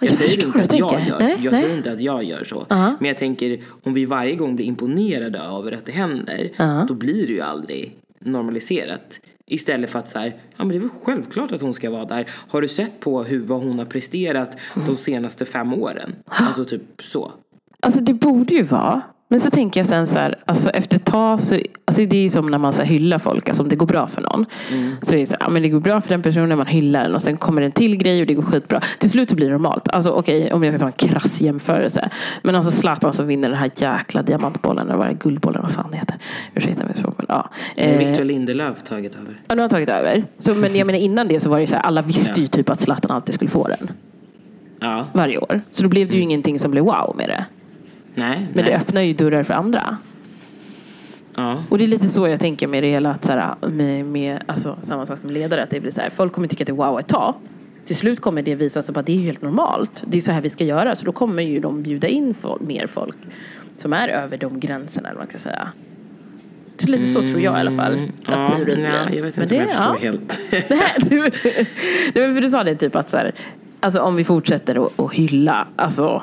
Jag, 0.00 0.08
jag 0.08 0.14
säger 0.16 0.46
inte 0.46 0.62
att 0.62 0.78
jag 0.78 0.90
tänker. 0.90 1.06
gör, 1.10 1.18
Nej, 1.18 1.38
jag 1.42 1.52
nej. 1.52 1.62
säger 1.62 1.76
inte 1.76 1.92
att 1.92 2.00
jag 2.00 2.24
gör 2.24 2.44
så. 2.44 2.66
Ja. 2.68 2.96
Men 3.00 3.08
jag 3.08 3.18
tänker 3.18 3.60
om 3.82 3.94
vi 3.94 4.04
varje 4.04 4.34
gång 4.34 4.56
blir 4.56 4.66
imponerade 4.66 5.38
över 5.38 5.72
att 5.72 5.86
det 5.86 5.92
händer 5.92 6.50
Ja. 6.56 6.84
då 6.88 6.94
blir 6.94 7.26
det 7.26 7.32
ju 7.32 7.40
aldrig 7.40 7.96
normaliserat. 8.20 9.20
Istället 9.46 9.90
för 9.90 9.98
att 9.98 10.08
så 10.08 10.18
här, 10.18 10.26
ja 10.56 10.64
men 10.64 10.68
det 10.68 10.76
är 10.76 10.80
väl 10.80 10.88
självklart 11.04 11.52
att 11.52 11.60
hon 11.60 11.74
ska 11.74 11.90
vara 11.90 12.04
där. 12.04 12.26
Har 12.48 12.60
du 12.60 12.68
sett 12.68 13.00
på 13.00 13.24
hur, 13.24 13.38
vad 13.46 13.60
hon 13.62 13.78
har 13.78 13.86
presterat 13.86 14.58
de 14.86 14.96
senaste 14.96 15.44
fem 15.44 15.74
åren? 15.74 16.14
Alltså 16.26 16.64
typ 16.64 16.82
så. 17.02 17.32
Alltså 17.80 18.00
det 18.00 18.12
borde 18.14 18.54
ju 18.54 18.62
vara. 18.62 19.02
Men 19.28 19.40
så 19.40 19.50
tänker 19.50 19.80
jag 19.80 19.86
sen 19.86 20.06
så 20.06 20.18
här, 20.18 20.34
alltså 20.44 20.70
efter 20.70 20.96
ett 20.96 21.04
tag 21.04 21.40
så, 21.40 21.60
alltså 21.84 22.04
det 22.04 22.16
är 22.16 22.22
ju 22.22 22.28
som 22.28 22.46
när 22.46 22.58
man 22.58 22.72
så 22.72 22.82
hyllar 22.82 23.18
folk, 23.18 23.48
alltså 23.48 23.62
om 23.62 23.68
det 23.68 23.76
går 23.76 23.86
bra 23.86 24.06
för 24.06 24.22
någon. 24.22 24.46
Så 25.02 25.14
är 25.14 25.18
det 25.18 25.26
så 25.26 25.32
här, 25.32 25.40
ja 25.40 25.50
men 25.50 25.62
det 25.62 25.68
går 25.68 25.80
bra 25.80 26.00
för 26.00 26.08
den 26.08 26.22
personen, 26.22 26.58
man 26.58 26.66
hyllar 26.66 27.02
den 27.02 27.14
och 27.14 27.22
sen 27.22 27.36
kommer 27.36 27.60
det 27.60 27.66
en 27.66 27.72
till 27.72 27.96
grej 27.96 28.20
och 28.20 28.26
det 28.26 28.34
går 28.34 28.42
skitbra. 28.42 28.80
Till 28.98 29.10
slut 29.10 29.30
så 29.30 29.36
blir 29.36 29.46
det 29.46 29.52
normalt. 29.52 29.88
Alltså 29.88 30.10
okej, 30.10 30.52
om 30.52 30.64
jag 30.64 30.74
ska 30.74 30.78
ta 30.78 30.86
en 30.86 31.10
krass 31.10 31.40
jämförelse. 31.40 32.10
Men 32.42 32.54
alltså 32.54 32.70
Zlatan 32.70 33.12
som 33.12 33.26
vinner 33.26 33.48
den 33.48 33.58
här 33.58 33.70
jäkla 33.76 34.22
diamantbollen, 34.22 34.86
eller 34.86 34.96
vad 34.96 35.06
är 35.06 35.10
det, 35.10 35.18
guldbollen, 35.18 35.62
vad 35.62 35.72
fan 35.72 35.90
det 35.90 35.96
heter. 35.96 36.16
Ursäkta 36.54 36.84
mitt 36.86 36.96
språk 36.98 37.14
men 37.18 37.26
ja. 37.28 37.50
Eh, 37.76 37.98
Victor 37.98 38.24
Lindelöf 38.24 38.82
tagit 38.82 39.14
över. 39.14 39.40
Ja, 39.48 39.54
nu 39.54 39.56
har 39.56 39.60
han 39.60 39.70
tagit 39.70 39.88
över. 39.88 40.24
Så, 40.38 40.54
men 40.54 40.76
jag 40.76 40.86
menar 40.86 40.98
innan 40.98 41.28
det 41.28 41.40
så 41.40 41.48
var 41.48 41.60
det 41.60 41.66
så 41.66 41.74
här, 41.74 41.82
alla 41.82 42.02
visste 42.02 42.40
ju 42.40 42.46
typ 42.46 42.70
att 42.70 42.80
Zlatan 42.80 43.10
alltid 43.10 43.34
skulle 43.34 43.50
få 43.50 43.68
den. 43.68 43.90
Ja, 44.80 45.06
Varje 45.12 45.38
år. 45.38 45.60
Så 45.70 45.82
då 45.82 45.88
blev 45.88 46.10
det 46.10 46.16
ju 46.16 46.22
ingenting 46.22 46.58
som 46.58 46.70
blev 46.70 46.84
wow 46.84 47.14
med 47.16 47.28
det. 47.28 47.44
Nej, 48.16 48.38
Men 48.54 48.64
nej. 48.64 48.64
det 48.64 48.76
öppnar 48.76 49.02
ju 49.02 49.12
dörrar 49.12 49.42
för 49.42 49.54
andra. 49.54 49.96
Ja. 51.34 51.62
Och 51.68 51.78
det 51.78 51.84
är 51.84 51.88
lite 51.88 52.08
så 52.08 52.28
jag 52.28 52.40
tänker 52.40 52.66
med 52.66 52.82
det 52.82 52.88
hela. 52.90 53.10
Att 53.10 53.24
så 53.24 53.32
här, 53.32 53.54
med, 53.68 54.04
med, 54.06 54.42
alltså, 54.46 54.76
samma 54.80 55.06
sak 55.06 55.18
som 55.18 55.30
ledare. 55.30 55.62
Att 55.62 55.70
det 55.70 55.80
blir 55.80 55.90
så 55.90 56.00
här, 56.00 56.10
folk 56.10 56.32
kommer 56.32 56.48
tycka 56.48 56.62
att 56.62 56.66
det 56.66 56.72
är 56.72 56.90
wow 56.90 56.98
ett 56.98 57.08
tag. 57.08 57.34
Till 57.84 57.96
slut 57.96 58.20
kommer 58.20 58.42
det 58.42 58.54
visa 58.54 58.82
sig 58.82 58.98
att 58.98 59.06
det 59.06 59.12
är 59.12 59.18
helt 59.18 59.42
normalt. 59.42 60.04
Det 60.06 60.16
är 60.16 60.20
så 60.20 60.32
här 60.32 60.40
vi 60.40 60.50
ska 60.50 60.64
göra. 60.64 60.96
Så 60.96 61.04
då 61.06 61.12
kommer 61.12 61.42
ju 61.42 61.58
de 61.58 61.82
bjuda 61.82 62.08
in 62.08 62.34
fol- 62.34 62.66
mer 62.66 62.86
folk. 62.86 63.16
Som 63.76 63.92
är 63.92 64.08
över 64.08 64.36
de 64.36 64.60
gränserna. 64.60 65.08
Eller 65.08 65.18
man 65.18 65.28
ska 65.28 65.38
säga. 65.38 65.68
Det 66.76 66.84
är 66.84 66.88
lite 66.88 67.04
så 67.04 67.22
tror 67.22 67.40
jag 67.40 67.56
i 67.56 67.60
alla 67.60 67.70
fall. 67.70 68.10
Att 68.26 68.50
Ja, 68.50 68.64
blir. 68.64 68.78
jag 69.14 69.22
vet 69.22 69.36
Men 69.36 69.42
inte 69.44 69.54
om 69.54 69.60
jag 69.60 69.68
det- 69.68 69.72
förstår 69.72 69.96
ja. 70.00 70.10
helt. 70.10 70.40
Nej, 70.70 70.80
du, 71.10 71.20
nej, 72.20 72.34
för 72.34 72.40
du 72.40 72.48
sa 72.48 72.64
det 72.64 72.76
typ 72.76 72.96
att 72.96 73.10
så 73.10 73.16
här, 73.16 73.32
alltså 73.80 74.00
om 74.00 74.16
vi 74.16 74.24
fortsätter 74.24 74.88
att 75.06 75.12
hylla, 75.12 75.66
alltså, 75.76 76.22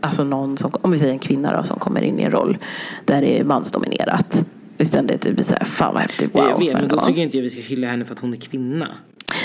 alltså 0.00 0.24
någon 0.24 0.58
som, 0.58 0.70
om 0.82 0.90
vi 0.90 0.98
säger 0.98 1.12
en 1.12 1.18
kvinna 1.18 1.56
då, 1.56 1.62
som 1.62 1.78
kommer 1.78 2.02
in 2.02 2.20
i 2.20 2.22
en 2.22 2.30
roll 2.30 2.58
där 3.04 3.20
det 3.20 3.38
är 3.38 3.44
mansdominerat. 3.44 4.44
Istället 4.78 5.20
typ 5.20 5.44
så 5.44 5.54
här, 5.54 5.64
fan 5.64 5.94
vad 5.94 6.02
häftigt, 6.02 6.34
wow. 6.34 6.48
jag 6.48 6.58
vet, 6.58 6.80
men 6.80 6.88
då 6.88 6.96
tycker 6.96 7.22
inte 7.22 7.36
jag 7.36 7.42
vi 7.42 7.50
ska 7.50 7.60
hylla 7.60 7.86
henne 7.86 8.04
för 8.04 8.14
att 8.14 8.20
hon 8.20 8.32
är 8.32 8.36
kvinna. 8.36 8.88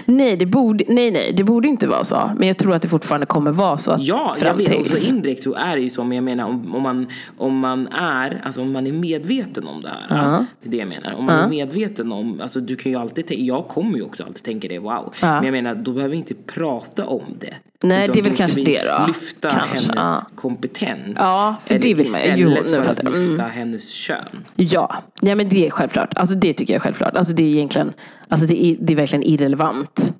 nej, 0.05 0.37
det 0.37 0.45
borde, 0.45 0.83
nej, 0.87 1.11
nej, 1.11 1.33
det 1.33 1.43
borde 1.43 1.67
inte 1.67 1.87
vara 1.87 2.03
så. 2.03 2.31
Men 2.37 2.47
jag 2.47 2.57
tror 2.57 2.75
att 2.75 2.81
det 2.81 2.87
fortfarande 2.87 3.25
kommer 3.25 3.51
vara 3.51 3.77
så. 3.77 3.91
Att 3.91 4.01
Ja, 4.01 4.35
jag 4.41 4.55
vet. 4.55 4.81
Och 4.81 4.87
så 4.87 5.09
indirekt 5.09 5.41
så 5.41 5.53
är 5.53 5.75
det 5.75 5.81
ju 5.81 5.89
så. 5.89 6.03
Men 6.03 6.15
jag 6.15 6.23
menar 6.23 6.45
om, 6.45 6.75
om, 6.75 6.81
man, 6.81 7.07
om 7.37 7.59
man 7.59 7.87
är, 7.87 8.41
alltså 8.43 8.61
om 8.61 8.71
man 8.71 8.87
är 8.87 8.91
medveten 8.91 9.67
om 9.67 9.81
det 9.81 9.89
här. 9.89 10.05
Ja. 10.09 10.45
Det 10.61 10.67
är 10.67 10.71
det 10.71 10.77
jag 10.77 10.87
menar. 10.87 11.13
Om 11.13 11.25
man 11.25 11.39
är 11.39 11.49
medveten 11.49 12.11
om, 12.11 12.41
alltså 12.41 12.59
du 12.59 12.75
kan 12.75 12.91
ju 12.91 12.97
alltid 12.97 13.39
jag 13.39 13.67
kommer 13.67 13.97
ju 13.97 14.03
också 14.03 14.23
alltid 14.23 14.43
tänka 14.43 14.67
det, 14.67 14.79
wow. 14.79 15.13
Ja. 15.21 15.35
Men 15.35 15.43
jag 15.43 15.51
menar, 15.51 15.75
då 15.75 15.91
behöver 15.91 16.11
vi 16.11 16.17
inte 16.17 16.33
prata 16.33 17.05
om 17.05 17.23
det. 17.39 17.53
Nej, 17.83 18.03
Utan 18.03 18.13
det 18.13 18.19
är 18.19 18.23
väl 18.23 18.35
kanske 18.37 18.63
det 18.63 18.81
då. 18.99 19.05
lyfta 19.07 19.49
Kanske, 19.49 19.67
hennes 19.67 19.95
ja. 19.95 20.21
kompetens. 20.35 21.15
Ja, 21.19 21.55
för 21.65 21.79
det 21.79 21.93
vill 21.93 22.07
man 22.11 22.21
ju. 22.37 22.53
Istället 22.53 22.65
Jo, 22.77 22.83
för 22.83 22.91
att 22.91 23.03
jag. 23.03 23.13
Mm. 23.15 23.29
lyfta 23.29 23.43
hennes 23.43 23.89
kön. 23.91 24.45
Ja, 24.55 24.95
ja 25.21 25.35
men 25.35 25.49
det 25.49 25.67
är 25.67 25.71
självklart. 25.71 26.13
Alltså 26.17 26.35
det 26.35 26.53
tycker 26.53 26.73
jag 26.73 26.79
är 26.79 26.83
självklart. 26.83 27.15
Alltså 27.15 27.33
det 27.33 27.43
är 27.43 27.47
egentligen, 27.47 27.93
alltså 28.27 28.47
det 28.47 28.65
är, 28.65 28.77
det 28.79 28.93
är 28.93 28.97
verkligen 28.97 29.23
irrelevant 29.23 30.13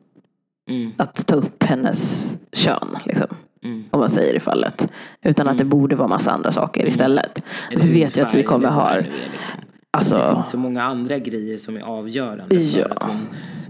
Mm. 0.70 0.92
att 0.98 1.28
ta 1.28 1.36
upp 1.36 1.64
hennes 1.64 2.30
kön. 2.54 2.98
Liksom. 3.06 3.28
Mm. 3.64 3.84
Om 3.92 4.00
man 4.00 4.10
säger 4.10 4.34
i 4.34 4.40
fallet. 4.40 4.88
Utan 5.24 5.48
att 5.48 5.58
det 5.58 5.64
borde 5.66 5.96
vara 5.96 6.08
massa 6.08 6.32
andra 6.32 6.52
saker 6.52 6.86
istället. 6.88 7.40
Eller 7.72 7.82
Så 7.82 7.88
vet 7.88 8.18
jag 8.18 8.28
att 8.28 8.34
vi 8.36 8.44
kommer 8.44 8.70
ha, 8.70 8.94
det 8.94 9.02
liksom. 9.02 9.54
Det 9.92 9.98
alltså, 9.98 10.34
finns 10.34 10.50
så 10.50 10.58
många 10.58 10.84
andra 10.84 11.20
grejer 11.20 11.58
som 11.58 11.76
är 11.78 11.82
avgörande 11.82 12.56
Ja. 12.56 12.84
för 12.86 12.92
att 12.92 13.04
hon, 13.04 13.28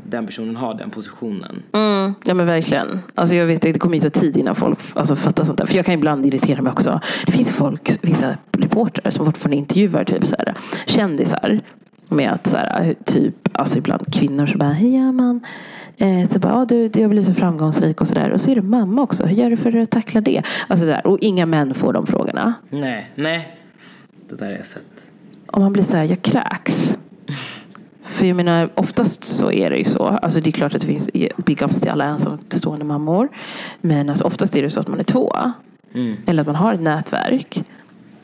den 0.09 0.25
personen 0.25 0.55
har 0.55 0.73
den 0.73 0.89
positionen. 0.89 1.63
mm, 1.71 2.13
ja 2.25 2.33
men 2.33 2.45
verkligen. 2.45 2.99
Alltså 3.15 3.35
jag 3.35 3.45
vet 3.45 3.65
att 3.65 3.73
det 3.73 3.79
kommer 3.79 3.95
ju 3.95 4.01
ta 4.01 4.09
tid 4.09 4.37
innan 4.37 4.55
folk 4.55 4.79
alltså, 4.93 5.15
fattar 5.15 5.43
sånt 5.43 5.57
där. 5.57 5.65
För 5.65 5.75
jag 5.75 5.85
kan 5.85 5.93
ibland 5.93 6.25
irritera 6.25 6.61
mig 6.61 6.71
också. 6.71 6.99
Det 7.25 7.31
finns 7.31 7.51
folk, 7.51 7.99
vissa 8.01 8.37
reportrar 8.51 9.11
som 9.11 9.25
fortfarande 9.25 9.57
intervjuar 9.57 10.03
typ 10.03 10.27
så 10.27 10.35
här, 10.39 10.53
kändisar. 10.85 11.59
Med 12.09 12.31
att 12.31 12.47
så 12.47 12.57
här, 12.57 12.95
typ, 13.05 13.35
alltså 13.51 13.77
ibland 13.77 14.13
kvinnor 14.13 14.45
som 14.45 14.59
bara, 14.59 14.69
hej 14.71 15.11
man. 15.11 15.45
Eh, 15.97 16.29
så 16.29 16.39
bara, 16.39 16.53
ja, 16.53 16.65
du, 16.65 17.01
jag 17.01 17.09
blir 17.09 17.23
så 17.23 17.33
framgångsrik 17.33 18.01
och 18.01 18.07
sådär. 18.07 18.31
Och 18.31 18.41
så 18.41 18.51
är 18.51 18.55
det 18.55 18.61
mamma 18.61 19.01
också. 19.01 19.25
Hur 19.25 19.35
gör 19.35 19.49
du 19.49 19.57
för 19.57 19.77
att 19.77 19.91
tackla 19.91 20.21
det? 20.21 20.43
Alltså, 20.67 20.85
så 20.85 20.91
där. 20.91 21.07
Och 21.07 21.17
inga 21.21 21.45
män 21.45 21.73
får 21.73 21.93
de 21.93 22.07
frågorna. 22.07 22.53
Nej, 22.69 23.11
nej. 23.15 23.57
Det 24.29 24.35
där 24.35 24.45
har 24.45 24.53
jag 24.53 24.65
sett. 24.65 25.09
Och 25.47 25.61
man 25.61 25.73
blir 25.73 25.83
så 25.83 25.97
här, 25.97 26.03
jag 26.03 26.21
kräks. 26.21 26.97
För 28.05 28.25
jag 28.25 28.35
menar, 28.35 28.69
oftast 28.75 29.23
så 29.23 29.51
är 29.51 29.69
det 29.69 29.77
ju 29.77 29.85
så. 29.85 30.03
Alltså 30.03 30.39
det 30.39 30.49
är 30.49 30.51
klart 30.51 30.75
att 30.75 30.81
det 30.81 30.87
finns 30.87 31.09
big 31.37 31.61
ups 31.61 31.81
till 31.81 31.89
alla 31.89 32.05
ensamstående 32.05 32.85
mammor. 32.85 33.29
Men 33.81 34.09
alltså 34.09 34.23
oftast 34.23 34.55
är 34.55 34.61
det 34.61 34.69
så 34.69 34.79
att 34.79 34.87
man 34.87 34.99
är 34.99 35.03
två. 35.03 35.35
Mm. 35.93 36.17
Eller 36.25 36.41
att 36.41 36.47
man 36.47 36.55
har 36.55 36.73
ett 36.73 36.81
nätverk 36.81 37.63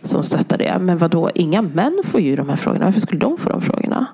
som 0.02 0.24
stöttar 0.24 0.58
det. 0.58 0.78
Men 0.80 0.98
vad 0.98 1.12
då? 1.12 1.30
inga 1.36 1.62
män 1.62 2.02
får 2.04 2.22
ju 2.22 2.36
de 2.36 2.50
här 2.50 2.56
frågorna. 2.56 2.86
Varför 2.86 3.02
skulle 3.02 3.20
de 3.20 3.38
få 3.38 3.50
de 3.50 3.62
frågorna? 3.62 4.06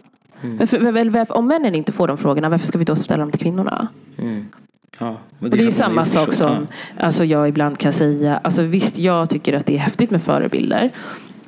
Mm. 0.41 0.57
Varför, 0.57 1.09
varför, 1.09 1.37
om 1.37 1.47
männen 1.47 1.75
inte 1.75 1.91
får 1.91 2.07
de 2.07 2.17
frågorna, 2.17 2.49
varför 2.49 2.67
ska 2.67 2.77
vi 2.77 2.85
då 2.85 2.95
ställa 2.95 3.21
dem 3.21 3.31
till 3.31 3.39
kvinnorna? 3.39 3.87
Mm. 4.17 4.45
Ja, 4.99 5.17
men 5.39 5.51
Och 5.51 5.57
det 5.57 5.63
är 5.63 5.63
man 5.63 5.71
samma 5.71 6.05
sak 6.05 6.33
som 6.33 6.67
alltså 6.99 7.25
jag 7.25 7.49
ibland 7.49 7.77
kan 7.77 7.93
säga. 7.93 8.37
Alltså 8.37 8.61
visst, 8.61 8.97
jag 8.97 9.29
tycker 9.29 9.53
att 9.57 9.65
det 9.65 9.75
är 9.75 9.79
häftigt 9.79 10.11
med 10.11 10.21
förebilder. 10.21 10.91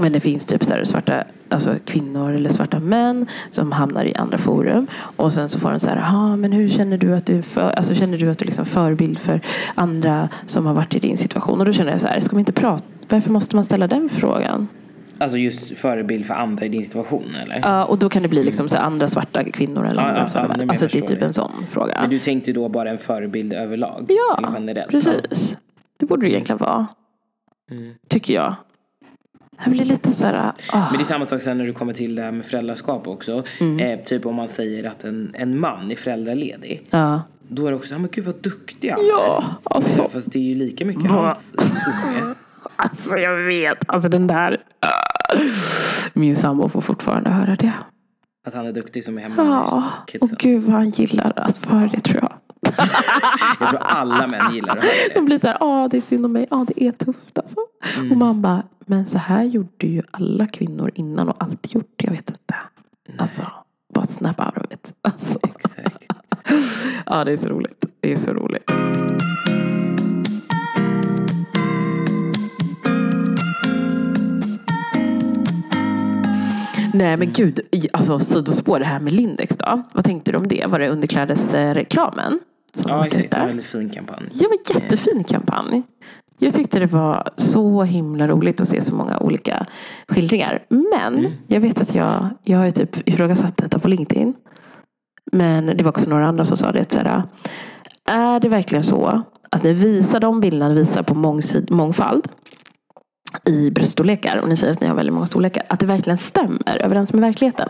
Men 0.02 0.12
det 0.12 0.20
finns 0.20 0.46
typ 0.46 0.64
så 0.66 0.74
här 0.74 0.84
svarta 0.86 1.24
alltså 1.50 1.76
kvinnor 1.86 2.34
eller 2.34 2.50
svarta 2.50 2.80
män 2.80 3.26
som 3.50 3.72
hamnar 3.72 4.06
i 4.06 4.16
andra 4.16 4.38
forum. 4.38 4.88
Och 4.98 5.34
sen 5.34 5.50
så 5.50 5.60
får 5.60 5.70
de 5.72 5.80
så 5.80 5.88
här, 5.90 5.96
"Jaha, 5.98 6.36
men 6.36 6.52
hur 6.52 6.70
känner 6.70 6.98
du 6.98 7.16
att 7.16 7.26
du 7.26 7.38
är 7.38 7.42
för, 7.42 7.70
alltså 7.70 7.96
känner 7.96 8.18
du 8.18 8.30
att 8.30 8.38
du 8.40 8.44
är 8.44 8.48
liksom 8.48 8.66
förebild 8.66 9.20
för 9.20 9.42
andra 9.76 10.30
som 10.46 10.66
har 10.66 10.74
varit 10.74 10.96
i 10.96 11.00
din 11.00 11.18
situation? 11.18 11.60
Och 11.60 11.66
då 11.66 11.74
känner 11.74 11.92
jag 11.92 12.02
så 12.02 12.08
här, 12.08 12.20
ska 12.20 12.36
man 12.36 12.40
inte 12.40 12.52
prata? 12.54 12.86
Varför 13.10 13.32
måste 13.32 13.56
man 13.56 13.64
ställa 13.64 13.88
den 13.88 14.10
frågan? 14.10 14.68
Alltså 15.18 15.38
just 15.38 15.78
förebild 15.78 16.26
för 16.26 16.34
andra 16.34 16.66
i 16.66 16.70
din 16.70 16.84
situation 16.84 17.36
eller? 17.44 17.60
Ja, 17.64 17.86
och 17.86 17.98
då 18.00 18.10
kan 18.10 18.22
det 18.22 18.28
bli 18.30 18.44
liksom 18.44 18.70
så 18.70 18.78
andra 18.78 19.08
svarta 19.08 19.44
kvinnor 19.44 19.86
eller 19.86 20.02
Ja, 20.02 20.08
andra 20.08 20.22
ja, 20.22 20.30
svarta 20.30 20.56
ja, 20.58 20.66
Alltså 20.70 20.88
det 20.88 20.98
är 20.98 21.08
typ 21.08 21.20
det. 21.20 21.26
en 21.26 21.34
sån 21.34 21.52
fråga. 21.70 21.98
Men 22.02 22.10
du 22.10 22.20
tänkte 22.20 22.54
då 22.54 22.70
bara 22.70 22.90
en 22.90 22.98
förebild 22.98 23.54
överlag? 23.54 24.06
Ja, 24.10 24.56
precis. 24.90 25.58
Det 26.00 26.06
borde 26.06 26.26
det 26.26 26.32
egentligen 26.32 26.58
vara. 26.60 26.88
Mm. 27.72 27.94
Tycker 28.08 28.34
jag. 28.34 28.56
Jag 29.64 29.72
blir 29.72 29.86
lite 29.86 30.12
så 30.12 30.26
här... 30.26 30.52
ah. 30.74 30.80
Men 30.90 30.94
det 30.98 31.04
är 31.04 31.06
samma 31.06 31.26
sak 31.26 31.42
sen 31.42 31.58
när 31.58 31.66
du 31.66 31.74
kommer 31.74 31.94
till 31.94 32.16
det 32.16 32.22
här 32.22 32.32
med 32.32 32.46
föräldraskap 32.46 33.08
också. 33.08 33.44
Mm. 33.60 33.80
Eh, 33.80 34.06
typ 34.06 34.26
om 34.26 34.36
man 34.36 34.48
säger 34.50 34.84
att 34.84 35.04
en, 35.04 35.32
en 35.34 35.60
man 35.60 35.92
är 35.92 35.96
föräldraledig. 35.96 36.82
Ja. 36.90 37.22
Då 37.48 37.68
är 37.68 37.72
det 37.72 37.78
också, 37.78 37.94
ja 37.94 38.00
men 38.00 38.10
gud 38.12 38.26
vad 38.26 38.36
duktig 38.42 38.90
han 38.90 39.06
Ja, 39.08 39.44
är. 39.66 39.76
alltså. 39.76 40.10
Fast 40.10 40.32
det 40.32 40.40
är 40.40 40.44
ju 40.44 40.56
lika 40.56 40.86
mycket 40.86 41.12
Vad- 41.12 41.24
hans 41.24 41.56
unge. 41.58 42.34
Alltså 42.76 43.18
jag 43.18 43.36
vet. 43.38 43.78
Alltså 43.90 44.10
den 44.10 44.28
där. 44.28 44.58
Min 46.14 46.36
sambo 46.36 46.70
får 46.70 46.82
fortfarande 46.82 47.30
höra 47.30 47.56
det. 47.56 47.74
Att 48.48 48.54
han 48.54 48.66
är 48.66 48.72
duktig 48.74 49.06
som 49.06 49.18
är 49.18 49.22
hemma 49.22 49.36
Ja, 49.38 49.84
med 50.14 50.22
och 50.24 50.30
gud 50.30 50.64
vad 50.64 50.76
han 50.76 50.90
gillar 50.90 51.34
att 51.36 51.58
få 51.58 51.70
höra 51.70 51.90
det 51.94 52.00
tror 52.00 52.20
jag. 52.22 52.32
Jag 53.60 53.70
tror 53.70 53.80
alla 53.82 54.28
män 54.28 54.54
gillar 54.54 54.78
att 54.78 54.84
höra 54.84 54.94
De 55.14 55.20
det. 55.20 55.26
blir 55.26 55.38
så 55.38 55.48
här, 55.48 55.58
ja 55.60 55.88
det 55.92 55.98
är 55.98 56.02
synd 56.02 56.26
om 56.26 56.34
mig, 56.34 56.48
ja 56.50 56.66
det 56.68 56.84
är 56.84 56.92
tufft 56.92 57.38
alltså. 57.40 57.58
Mm. 57.98 58.12
Och 58.12 58.18
man 58.18 58.42
bara, 58.42 58.64
men 58.90 59.06
så 59.06 59.18
här 59.18 59.44
gjorde 59.44 59.88
ju 59.88 60.02
alla 60.12 60.48
kvinnor 60.48 60.92
innan 60.96 61.30
och 61.30 61.44
alltid 61.44 61.76
gjort 61.76 61.94
det, 61.96 62.06
jag 62.06 62.12
vet 62.12 62.30
inte. 62.30 62.56
Alltså, 63.18 63.52
bara 63.94 64.06
snap 64.06 64.40
out 64.40 64.58
of 64.58 64.72
it. 64.72 64.94
Alltså. 65.02 65.40
Exakt. 65.44 66.04
Ja, 67.06 67.24
det 67.24 67.32
är 67.32 67.38
så 67.38 67.50
roligt. 67.50 67.86
Det 68.00 68.12
är 68.12 68.18
så 68.18 68.34
roligt. 68.34 68.72
Nej 76.94 77.18
men 77.18 77.34
gud, 77.34 77.60
alltså 77.94 78.20
sidospår 78.20 78.80
det 78.80 78.86
här 78.86 79.00
med 79.00 79.14
Lindex 79.14 79.58
då. 79.58 79.84
Vad 79.94 80.06
tänkte 80.06 80.32
du 80.32 80.38
om 80.38 80.48
det? 80.48 80.66
Var 80.68 80.80
det 80.80 80.90
underklädesreklamen? 80.90 82.40
Ja 82.86 82.98
var 82.98 83.06
exakt, 83.06 83.26
ute? 83.26 83.38
en 83.38 83.48
väldigt 83.48 83.66
fin 83.66 83.90
kampanj. 83.90 84.30
Ja, 84.34 84.48
men 84.50 84.82
jättefin 84.82 85.24
kampanj. 85.24 85.84
Jag 86.42 86.54
tyckte 86.54 86.80
det 86.80 86.86
var 86.86 87.30
så 87.38 87.84
himla 87.84 88.28
roligt 88.28 88.62
att 88.62 88.68
se 88.70 88.82
så 88.82 88.96
många 88.96 89.18
olika 89.20 89.66
skildringar. 90.08 90.64
Men 90.70 91.18
Mm. 91.20 91.32
jag 91.48 91.60
vet 91.60 91.82
att 91.82 91.96
jag, 91.96 92.30
jag 92.44 92.58
har 92.58 92.66
ju 92.66 92.72
typ 92.72 93.08
ifrågasatt 93.10 93.58
detta 93.58 93.80
på 93.80 93.88
LinkedIn. 93.88 94.34
Men 95.32 95.66
det 95.66 95.84
var 95.84 95.90
också 95.90 96.10
några 96.10 96.28
andra 96.28 96.46
som 96.46 96.58
sa 96.58 96.72
det. 96.72 96.92
Så 96.92 96.98
här, 97.00 97.24
är 98.06 98.40
det 98.40 98.50
verkligen 98.50 98.84
så 98.84 99.22
att 99.50 99.64
ni 99.64 99.74
visar 99.74 100.20
de 100.20 100.42
bilderna 100.42 100.74
visar 100.74 101.04
på 101.04 101.16
mångsid, 101.16 101.72
mångfald 101.72 102.28
i 103.46 103.72
bröststorlekar 103.72 104.38
och 104.42 104.50
ni 104.50 104.56
säger 104.56 104.74
att 104.74 104.82
ni 104.82 104.88
har 104.88 104.96
väldigt 104.96 105.14
många 105.14 105.26
storlekar. 105.26 105.64
Att 105.70 105.80
det 105.80 105.86
verkligen 105.86 106.18
stämmer 106.18 106.78
överens 106.86 107.14
med 107.14 107.22
verkligheten. 107.22 107.70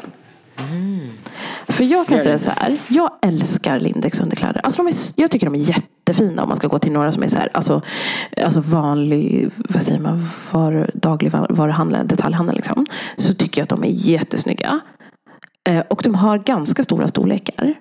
För 1.68 1.84
jag 1.84 2.08
kan 2.08 2.20
säga 2.20 2.38
så 2.38 2.50
här. 2.50 2.78
Jag 2.88 3.12
älskar 3.22 3.80
Lindex 3.80 4.20
underkläder. 4.20 4.62
Alltså 4.64 4.84
de 4.84 4.88
är, 4.88 4.96
jag 5.16 5.32
tycker 5.32 5.46
de 5.46 5.56
är 5.56 5.60
jättefina 5.60 6.42
om 6.44 6.48
man 6.48 6.58
ska 6.58 6.68
gå 6.68 6.80
till 6.80 6.92
några 6.92 7.12
som 7.12 7.24
är 7.24 7.28
så 7.28 7.38
här. 7.38 7.50
Alltså, 7.54 7.82
alltså 8.44 8.60
vanlig, 8.60 9.50
vad 9.56 9.84
säger 9.84 10.00
man, 10.00 10.28
var, 10.52 10.92
daglig 10.94 11.32
varuhandel, 11.32 12.08
detaljhandel 12.08 12.56
liksom. 12.56 12.86
Så 13.18 13.34
tycker 13.34 13.62
jag 13.62 13.64
att 13.64 13.70
de 13.70 13.84
är 13.84 13.92
jättesnygga. 13.92 14.80
Eh, 15.70 15.84
och 15.90 16.02
de 16.04 16.16
har 16.16 16.38
ganska 16.38 16.84
stora 16.84 17.08
storlekar. 17.08 17.74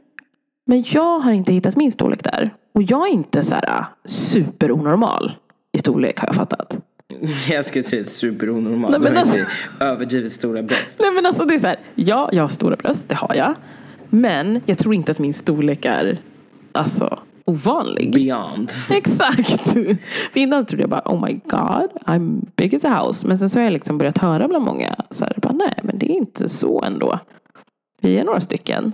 Men 0.67 0.85
jag 0.87 1.19
har 1.21 1.33
inte 1.33 1.53
hittat 1.53 1.77
min 1.77 1.93
storlek 1.93 2.25
där. 2.25 2.55
Och 2.75 2.83
jag 2.83 3.09
är 3.09 3.12
inte 3.12 3.43
så 3.43 3.55
här 3.55 3.85
superonormal 4.05 5.33
i 5.73 5.79
storlek 5.79 6.19
har 6.21 6.29
jag 6.29 6.35
fattat. 6.35 6.79
Jag 7.51 7.64
skulle 7.64 7.85
säga 7.85 8.05
superonormal. 8.05 8.90
Nej, 8.90 9.01
men 9.01 9.16
alltså- 9.16 9.38
överdrivet 9.81 10.33
stora 10.33 10.62
bröst. 10.62 10.97
Nej 10.99 11.11
men 11.11 11.27
alltså 11.27 11.44
det 11.44 11.55
är 11.55 11.59
så 11.59 11.66
här. 11.66 11.79
Ja, 11.94 12.29
jag 12.33 12.42
har 12.42 12.49
stora 12.49 12.77
bröst, 12.77 13.09
det 13.09 13.14
har 13.14 13.35
jag. 13.35 13.55
Men 14.11 14.61
jag 14.66 14.79
tror 14.79 14.94
inte 14.94 15.12
att 15.12 15.18
min 15.18 15.35
storlek 15.35 15.85
är 15.85 16.18
alltså 16.73 17.18
ovanlig. 17.44 18.14
Beyond. 18.14 18.71
Exakt. 18.90 19.68
För 19.68 19.97
innan 20.35 20.66
trodde 20.66 20.83
jag 20.83 20.90
bara 20.90 21.03
oh 21.05 21.27
my 21.27 21.33
god, 21.33 21.90
I'm 22.07 22.47
big 22.57 22.75
as 22.75 22.85
a 22.85 23.05
house. 23.05 23.27
Men 23.27 23.38
sen 23.38 23.51
så 23.51 23.59
har 23.59 23.64
jag 23.64 23.73
liksom 23.73 23.99
börjat 23.99 24.18
höra 24.18 24.49
bland 24.49 24.64
många 24.64 24.94
så 25.11 25.25
här, 25.25 25.35
bara, 25.42 25.53
nej 25.53 25.75
men 25.83 25.99
det 25.99 26.07
är 26.12 26.16
inte 26.16 26.49
så 26.49 26.83
ändå. 26.83 27.18
Vi 28.01 28.18
är 28.18 28.25
några 28.25 28.40
stycken. 28.40 28.92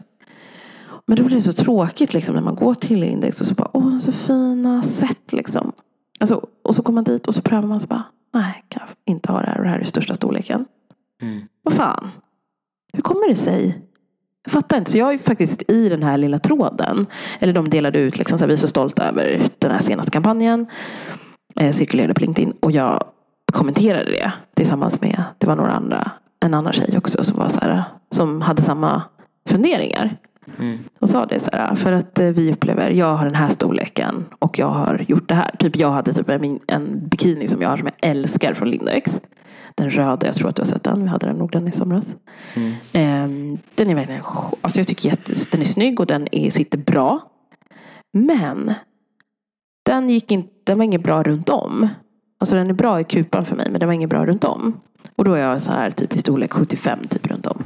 Men 1.06 1.16
då 1.16 1.22
blir 1.22 1.36
det 1.36 1.42
så 1.42 1.52
tråkigt 1.52 2.14
liksom 2.14 2.34
när 2.34 2.42
man 2.42 2.54
går 2.54 2.74
till 2.74 3.02
Index 3.02 3.40
och 3.40 3.46
så 3.46 3.54
bara 3.54 3.70
åh 3.72 3.98
så 3.98 4.12
fina 4.12 4.82
sätt 4.82 5.32
liksom. 5.32 5.72
Alltså, 6.20 6.46
och 6.62 6.74
så 6.74 6.82
kommer 6.82 6.94
man 6.94 7.04
dit 7.04 7.26
och 7.26 7.34
så 7.34 7.42
prövar 7.42 7.68
man 7.68 7.80
så 7.80 7.86
bara 7.86 8.04
nej 8.34 8.64
kan 8.68 8.82
jag 8.86 9.14
inte 9.14 9.32
ha 9.32 9.40
det 9.40 9.46
här 9.46 9.58
och 9.58 9.64
det 9.64 9.70
här 9.70 9.78
är 9.78 9.84
största 9.84 10.14
storleken. 10.14 10.64
Mm. 11.22 11.42
Vad 11.62 11.74
fan? 11.74 12.10
Hur 12.92 13.02
kommer 13.02 13.28
det 13.28 13.36
sig? 13.36 13.82
Jag 14.44 14.52
fattar 14.52 14.76
inte. 14.76 14.90
Så 14.90 14.98
jag 14.98 15.14
är 15.14 15.18
faktiskt 15.18 15.70
i 15.70 15.88
den 15.88 16.02
här 16.02 16.16
lilla 16.16 16.38
tråden. 16.38 17.06
Eller 17.38 17.52
de 17.52 17.68
delade 17.68 17.98
ut 17.98 18.18
liksom, 18.18 18.38
så 18.38 18.42
här, 18.42 18.48
vi 18.48 18.52
är 18.52 18.58
så 18.58 18.68
stolta 18.68 19.08
över 19.08 19.50
den 19.58 19.70
här 19.70 19.80
senaste 19.80 20.10
kampanjen. 20.10 20.66
Eh, 21.60 21.72
cirkulerade 21.72 22.14
på 22.14 22.20
LinkedIn. 22.20 22.52
Och 22.60 22.72
jag 22.72 23.04
kommenterade 23.52 24.10
det 24.10 24.32
tillsammans 24.54 25.00
med, 25.00 25.22
det 25.38 25.46
var 25.46 25.56
några 25.56 25.72
andra, 25.72 26.10
en 26.40 26.54
annan 26.54 26.72
tjej 26.72 26.98
också 26.98 27.24
som 27.24 27.38
var 27.38 27.48
så 27.48 27.60
här, 27.60 27.82
som 28.10 28.42
hade 28.42 28.62
samma 28.62 29.02
funderingar. 29.48 30.16
Mm. 30.58 30.78
Och 30.98 31.10
sa 31.10 31.26
det 31.26 31.40
så 31.40 31.50
här, 31.52 31.74
för 31.74 31.92
att 31.92 32.18
eh, 32.18 32.26
vi 32.26 32.52
upplever, 32.52 32.90
jag 32.90 33.14
har 33.14 33.24
den 33.24 33.34
här 33.34 33.48
storleken 33.48 34.24
och 34.38 34.58
jag 34.58 34.68
har 34.68 35.04
gjort 35.08 35.28
det 35.28 35.34
här. 35.34 35.50
Typ 35.58 35.76
jag 35.76 35.90
hade 35.90 36.12
typ 36.12 36.30
en, 36.30 36.60
en 36.66 37.08
bikini 37.08 37.48
som 37.48 37.62
jag 37.62 37.68
har 37.68 37.76
som 37.76 37.86
jag 37.86 38.10
älskar 38.10 38.54
från 38.54 38.70
Lindex. 38.70 39.20
Den 39.74 39.90
röda, 39.90 40.26
jag 40.26 40.36
tror 40.36 40.48
att 40.48 40.56
du 40.56 40.62
har 40.62 40.66
sett 40.66 40.82
den. 40.82 41.02
Vi 41.02 41.08
hade 41.08 41.26
den 41.26 41.36
nog 41.36 41.52
den 41.52 41.68
i 41.68 41.72
somras. 41.72 42.14
Mm. 42.54 42.74
Ehm, 42.92 43.58
den 43.74 43.90
är 43.90 43.94
verkligen, 43.94 44.22
alltså 44.60 44.80
jag 44.80 44.86
tycker 44.86 45.08
jätte, 45.08 45.34
den 45.50 45.60
är 45.60 45.64
snygg 45.64 46.00
och 46.00 46.06
den 46.06 46.28
är, 46.32 46.50
sitter 46.50 46.78
bra. 46.78 47.20
Men 48.12 48.74
den 49.84 50.10
gick 50.10 50.30
inte, 50.30 50.50
den 50.64 50.78
var 50.78 50.84
inget 50.84 51.02
bra 51.02 51.22
runt 51.22 51.48
om. 51.48 51.88
Alltså 52.38 52.54
den 52.56 52.70
är 52.70 52.74
bra 52.74 53.00
i 53.00 53.04
kupan 53.04 53.44
för 53.44 53.56
mig 53.56 53.66
men 53.70 53.80
den 53.80 53.86
var 53.86 53.94
inget 53.94 54.10
bra 54.10 54.26
runt 54.26 54.44
om. 54.44 54.80
Och 55.16 55.24
då 55.24 55.32
är 55.32 55.40
jag 55.40 55.62
så 55.62 55.72
här 55.72 55.90
typ 55.90 56.14
i 56.14 56.18
storlek 56.18 56.52
75 56.52 56.98
typ 57.08 57.26
runt 57.26 57.46
om. 57.46 57.64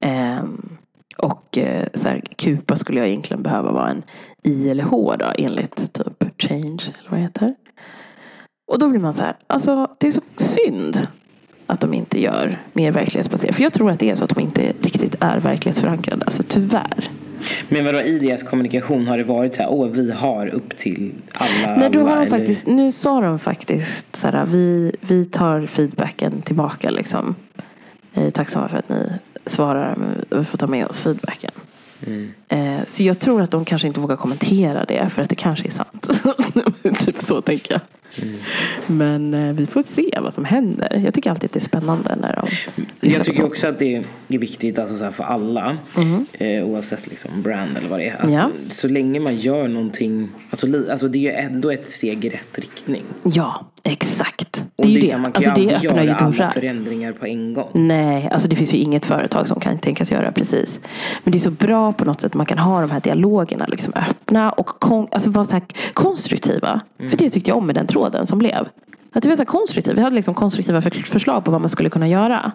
Ehm, 0.00 0.76
och 1.18 1.58
eh, 1.58 1.86
så 1.94 2.08
här, 2.08 2.22
kupa 2.36 2.76
skulle 2.76 2.98
jag 2.98 3.08
egentligen 3.08 3.42
behöva 3.42 3.72
vara 3.72 3.88
en 3.88 4.02
I 4.42 4.68
eller 4.70 4.84
H 4.84 5.16
då 5.18 5.26
enligt 5.38 5.92
typ 5.92 6.42
change 6.42 6.82
eller 7.00 7.10
vad 7.10 7.18
det 7.18 7.22
heter. 7.22 7.54
Och 8.72 8.78
då 8.78 8.88
blir 8.88 9.00
man 9.00 9.14
så 9.14 9.22
här, 9.22 9.36
alltså 9.46 9.90
det 9.98 10.06
är 10.06 10.10
så 10.10 10.20
synd 10.36 11.06
att 11.66 11.80
de 11.80 11.94
inte 11.94 12.20
gör 12.20 12.58
mer 12.72 12.92
verklighetsbaserat. 12.92 13.56
För 13.56 13.62
jag 13.62 13.72
tror 13.72 13.90
att 13.90 14.00
det 14.00 14.10
är 14.10 14.16
så 14.16 14.24
att 14.24 14.30
de 14.30 14.40
inte 14.40 14.72
riktigt 14.80 15.14
är 15.20 15.40
verklighetsförankrade. 15.40 16.24
Alltså 16.24 16.42
tyvärr. 16.48 17.10
Men 17.68 17.84
vadå, 17.84 18.00
i 18.00 18.18
deras 18.18 18.42
kommunikation 18.42 19.08
har 19.08 19.18
det 19.18 19.24
varit 19.24 19.54
så 19.54 19.62
här, 19.62 19.70
åh 19.72 19.88
vi 19.88 20.12
har 20.12 20.46
upp 20.46 20.76
till 20.76 21.12
alla. 21.32 21.76
Nej, 21.76 21.90
då 21.90 22.06
har 22.06 22.16
de 22.16 22.26
faktiskt, 22.26 22.66
nu 22.66 22.92
sa 22.92 23.20
de 23.20 23.38
faktiskt 23.38 24.16
så 24.16 24.28
här, 24.28 24.46
vi, 24.46 24.92
vi 25.00 25.24
tar 25.24 25.66
feedbacken 25.66 26.42
tillbaka 26.42 26.90
liksom. 26.90 27.34
Jag 28.12 28.24
är 28.24 28.30
tacksamma 28.30 28.68
för 28.68 28.78
att 28.78 28.88
ni 28.88 29.12
svarar, 29.46 29.96
men 29.96 30.38
vi 30.38 30.44
får 30.44 30.58
ta 30.58 30.66
med 30.66 30.86
oss 30.86 31.00
feedbacken. 31.00 31.50
Mm. 32.06 32.32
Eh, 32.48 32.84
så 32.86 33.02
jag 33.02 33.18
tror 33.18 33.42
att 33.42 33.50
de 33.50 33.64
kanske 33.64 33.88
inte 33.88 34.00
vågar 34.00 34.16
kommentera 34.16 34.84
det 34.84 35.08
för 35.08 35.22
att 35.22 35.28
det 35.28 35.34
kanske 35.34 35.66
är 35.66 35.70
sant. 35.70 36.15
typ 37.04 37.20
så 37.20 37.40
tänker 37.42 37.72
jag. 37.74 37.80
Mm. 38.22 38.36
Men 38.86 39.34
eh, 39.48 39.52
vi 39.54 39.66
får 39.66 39.82
se 39.82 40.18
vad 40.22 40.34
som 40.34 40.44
händer. 40.44 41.02
Jag 41.04 41.14
tycker 41.14 41.30
alltid 41.30 41.44
att 41.48 41.52
det 41.52 41.58
är 41.58 41.60
spännande 41.60 42.16
när 42.16 42.34
de 42.36 42.46
Jag 43.00 43.24
tycker 43.24 43.36
sånt. 43.36 43.48
också 43.48 43.68
att 43.68 43.78
det 43.78 43.96
är 44.28 44.38
viktigt 44.38 44.78
alltså 44.78 44.96
så 44.96 45.04
här 45.04 45.10
för 45.10 45.24
alla. 45.24 45.76
Eh, 46.32 46.64
oavsett 46.64 47.06
liksom 47.06 47.42
brand 47.42 47.76
eller 47.78 47.88
vad 47.88 47.98
det 47.98 48.08
är. 48.08 48.16
Alltså, 48.16 48.34
Ja. 48.34 48.50
Så 48.70 48.88
länge 48.88 49.20
man 49.20 49.36
gör 49.36 49.68
någonting. 49.68 50.28
Alltså, 50.50 50.66
li- 50.66 50.90
alltså 50.90 51.08
det 51.08 51.18
är 51.18 51.20
ju 51.20 51.30
ändå 51.32 51.70
ett 51.70 51.92
steg 51.92 52.24
i 52.24 52.28
rätt 52.28 52.58
riktning. 52.58 53.04
Ja, 53.22 53.66
exakt. 53.84 54.64
Och 54.76 54.84
Det 54.84 54.88
är 54.88 54.92
ju 54.92 55.00
det. 55.00 55.16
Man 55.18 55.32
kan 55.32 55.44
Alltså 55.44 55.60
ju 55.62 55.74
aldrig 55.74 55.90
göra 55.90 56.00
alla 56.00 56.30
dörrar. 56.30 56.50
förändringar 56.50 57.12
på 57.12 57.26
en 57.26 57.54
gång. 57.54 57.68
Nej, 57.72 58.28
alltså 58.32 58.48
det 58.48 58.56
finns 58.56 58.74
ju 58.74 58.78
inget 58.78 59.06
företag 59.06 59.48
som 59.48 59.60
kan 59.60 59.78
tänkas 59.78 60.10
göra 60.12 60.32
precis. 60.32 60.80
Men 61.24 61.32
det 61.32 61.38
är 61.38 61.40
så 61.40 61.50
bra 61.50 61.92
på 61.92 62.04
något 62.04 62.20
sätt. 62.20 62.34
Man 62.34 62.46
kan 62.46 62.58
ha 62.58 62.80
de 62.80 62.90
här 62.90 63.00
dialogerna 63.00 63.64
liksom 63.68 63.92
öppna 63.96 64.50
och 64.50 64.66
kon- 64.66 65.08
alltså 65.10 65.30
vara 65.30 65.44
så 65.44 65.52
här 65.52 65.62
konstruktiva. 66.16 66.80
Mm. 66.98 67.10
För 67.10 67.18
det 67.18 67.30
tyckte 67.30 67.50
jag 67.50 67.58
om 67.58 67.66
med 67.66 67.74
den 67.74 67.86
tråden 67.86 68.26
som 68.26 68.38
blev. 68.38 68.68
Att 69.12 69.22
det 69.22 69.28
var 69.28 69.36
så 69.36 69.44
konstruktivt. 69.44 69.98
Vi 69.98 70.02
hade 70.02 70.16
liksom 70.16 70.34
konstruktiva 70.34 70.80
för- 70.80 70.90
förslag 70.90 71.44
på 71.44 71.50
vad 71.50 71.60
man 71.60 71.68
skulle 71.68 71.90
kunna 71.90 72.08
göra. 72.08 72.52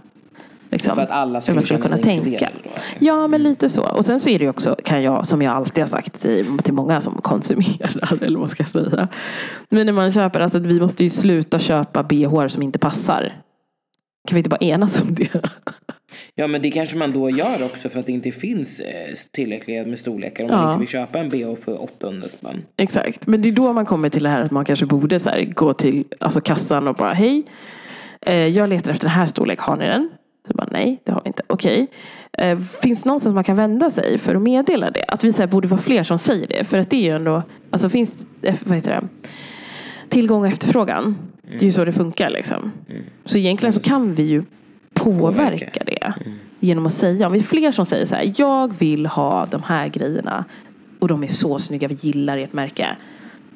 Liksom, 0.71 0.95
För 0.95 1.01
att 1.01 1.11
alla 1.11 1.33
hur 1.33 1.41
skulle 1.41 1.55
man 1.55 1.63
skulle 1.63 1.79
kunna 1.81 1.97
tänka. 1.97 2.49
då. 2.63 2.69
Ja, 2.99 3.27
men 3.27 3.43
lite 3.43 3.69
så. 3.69 3.81
Och 3.83 4.05
sen 4.05 4.19
så 4.19 4.29
är 4.29 4.39
det 4.39 4.43
ju 4.45 4.49
också, 4.49 4.75
kan 4.83 5.03
jag, 5.03 5.27
som 5.27 5.41
jag 5.41 5.55
alltid 5.55 5.81
har 5.81 5.87
sagt 5.87 6.21
till, 6.21 6.57
till 6.59 6.73
många 6.73 7.01
som 7.01 7.13
konsumerar, 7.13 8.19
eller 8.23 8.39
vad 8.39 8.49
ska 8.49 8.63
jag 8.63 8.69
säga. 8.69 9.07
Men 9.69 9.85
när 9.85 9.93
man 9.93 10.11
köper, 10.11 10.39
alltså 10.39 10.59
vi 10.59 10.79
måste 10.79 11.03
ju 11.03 11.09
sluta 11.09 11.59
köpa 11.59 12.03
bh 12.03 12.47
som 12.47 12.63
inte 12.63 12.79
passar. 12.79 13.21
Kan 14.27 14.35
vi 14.35 14.39
inte 14.39 14.49
bara 14.49 14.57
enas 14.65 15.01
om 15.01 15.15
det? 15.15 15.29
Ja 16.35 16.47
men 16.47 16.61
det 16.61 16.71
kanske 16.71 16.97
man 16.97 17.11
då 17.11 17.29
gör 17.29 17.63
också 17.65 17.89
för 17.89 17.99
att 17.99 18.05
det 18.05 18.11
inte 18.11 18.31
finns 18.31 18.79
eh, 18.79 19.13
tillräckligt 19.31 19.87
med 19.87 19.99
storlekar. 19.99 20.43
Om 20.43 20.49
Ja. 20.49 20.57
man 20.57 20.67
inte 20.69 20.79
vill 20.79 20.87
köpa 20.87 21.19
en 21.19 21.29
bh 21.29 21.55
för 21.55 21.81
800 21.83 22.29
spänn. 22.29 22.63
Exakt, 22.77 23.27
men 23.27 23.41
det 23.41 23.49
är 23.49 23.53
då 23.53 23.73
man 23.73 23.85
kommer 23.85 24.09
till 24.09 24.23
det 24.23 24.29
här 24.29 24.41
att 24.41 24.51
man 24.51 24.65
kanske 24.65 24.85
borde 24.85 25.19
så 25.19 25.29
här, 25.29 25.43
gå 25.45 25.73
till 25.73 26.03
alltså 26.19 26.41
kassan 26.41 26.87
och 26.87 26.95
bara 26.95 27.13
hej, 27.13 27.43
eh, 28.21 28.35
jag 28.35 28.69
letar 28.69 28.91
efter 28.91 29.05
den 29.07 29.15
här 29.15 29.25
storlek, 29.25 29.59
har 29.59 29.75
ni 29.75 29.85
den? 29.85 30.09
Så 30.47 30.53
bara, 30.53 30.67
Nej, 30.71 31.01
det 31.03 31.11
har 31.11 31.21
vi 31.23 31.27
inte. 31.27 31.43
Okej. 31.47 31.87
Eh, 32.37 32.59
finns 32.59 33.03
det 33.03 33.09
någonstans 33.09 33.35
man 33.35 33.43
kan 33.43 33.55
vända 33.55 33.89
sig 33.89 34.17
för 34.17 34.35
att 34.35 34.41
meddela 34.41 34.91
det? 34.91 35.03
Att 35.07 35.23
vi 35.23 35.33
så 35.33 35.41
här, 35.41 35.47
borde 35.47 35.67
vara 35.67 35.81
fler 35.81 36.03
som 36.03 36.17
säger 36.19 36.47
det. 36.47 36.63
För 36.63 36.77
att 36.77 36.89
det 36.89 36.95
är 36.95 37.01
ju 37.01 37.15
ändå, 37.15 37.43
alltså 37.69 37.89
finns, 37.89 38.27
vad 38.65 38.75
heter 38.75 38.91
det? 39.01 39.07
Tillgång 40.09 40.41
och 40.41 40.47
efterfrågan. 40.47 41.17
Det 41.41 41.55
är 41.61 41.63
ju 41.63 41.71
så 41.71 41.85
det 41.85 41.91
funkar 41.91 42.29
liksom. 42.29 42.71
Så 43.25 43.37
egentligen 43.37 43.73
så 43.73 43.81
kan 43.81 44.13
vi 44.13 44.23
ju 44.23 44.43
påverka 45.03 45.65
Påverka. 45.65 45.83
det. 45.85 46.13
Genom 46.59 46.85
att 46.85 46.93
säga, 46.93 47.25
om 47.27 47.33
vi 47.33 47.39
är 47.39 47.43
fler 47.43 47.71
som 47.71 47.85
säger 47.85 48.05
så 48.05 48.15
här, 48.15 48.33
jag 48.37 48.73
vill 48.79 49.05
ha 49.05 49.45
de 49.45 49.63
här 49.63 49.87
grejerna. 49.87 50.45
Och 50.99 51.07
de 51.07 51.23
är 51.23 51.27
så 51.27 51.59
snygga, 51.59 51.87
vi 51.87 51.93
gillar 51.95 52.37
ert 52.37 52.53
märke. 52.53 52.87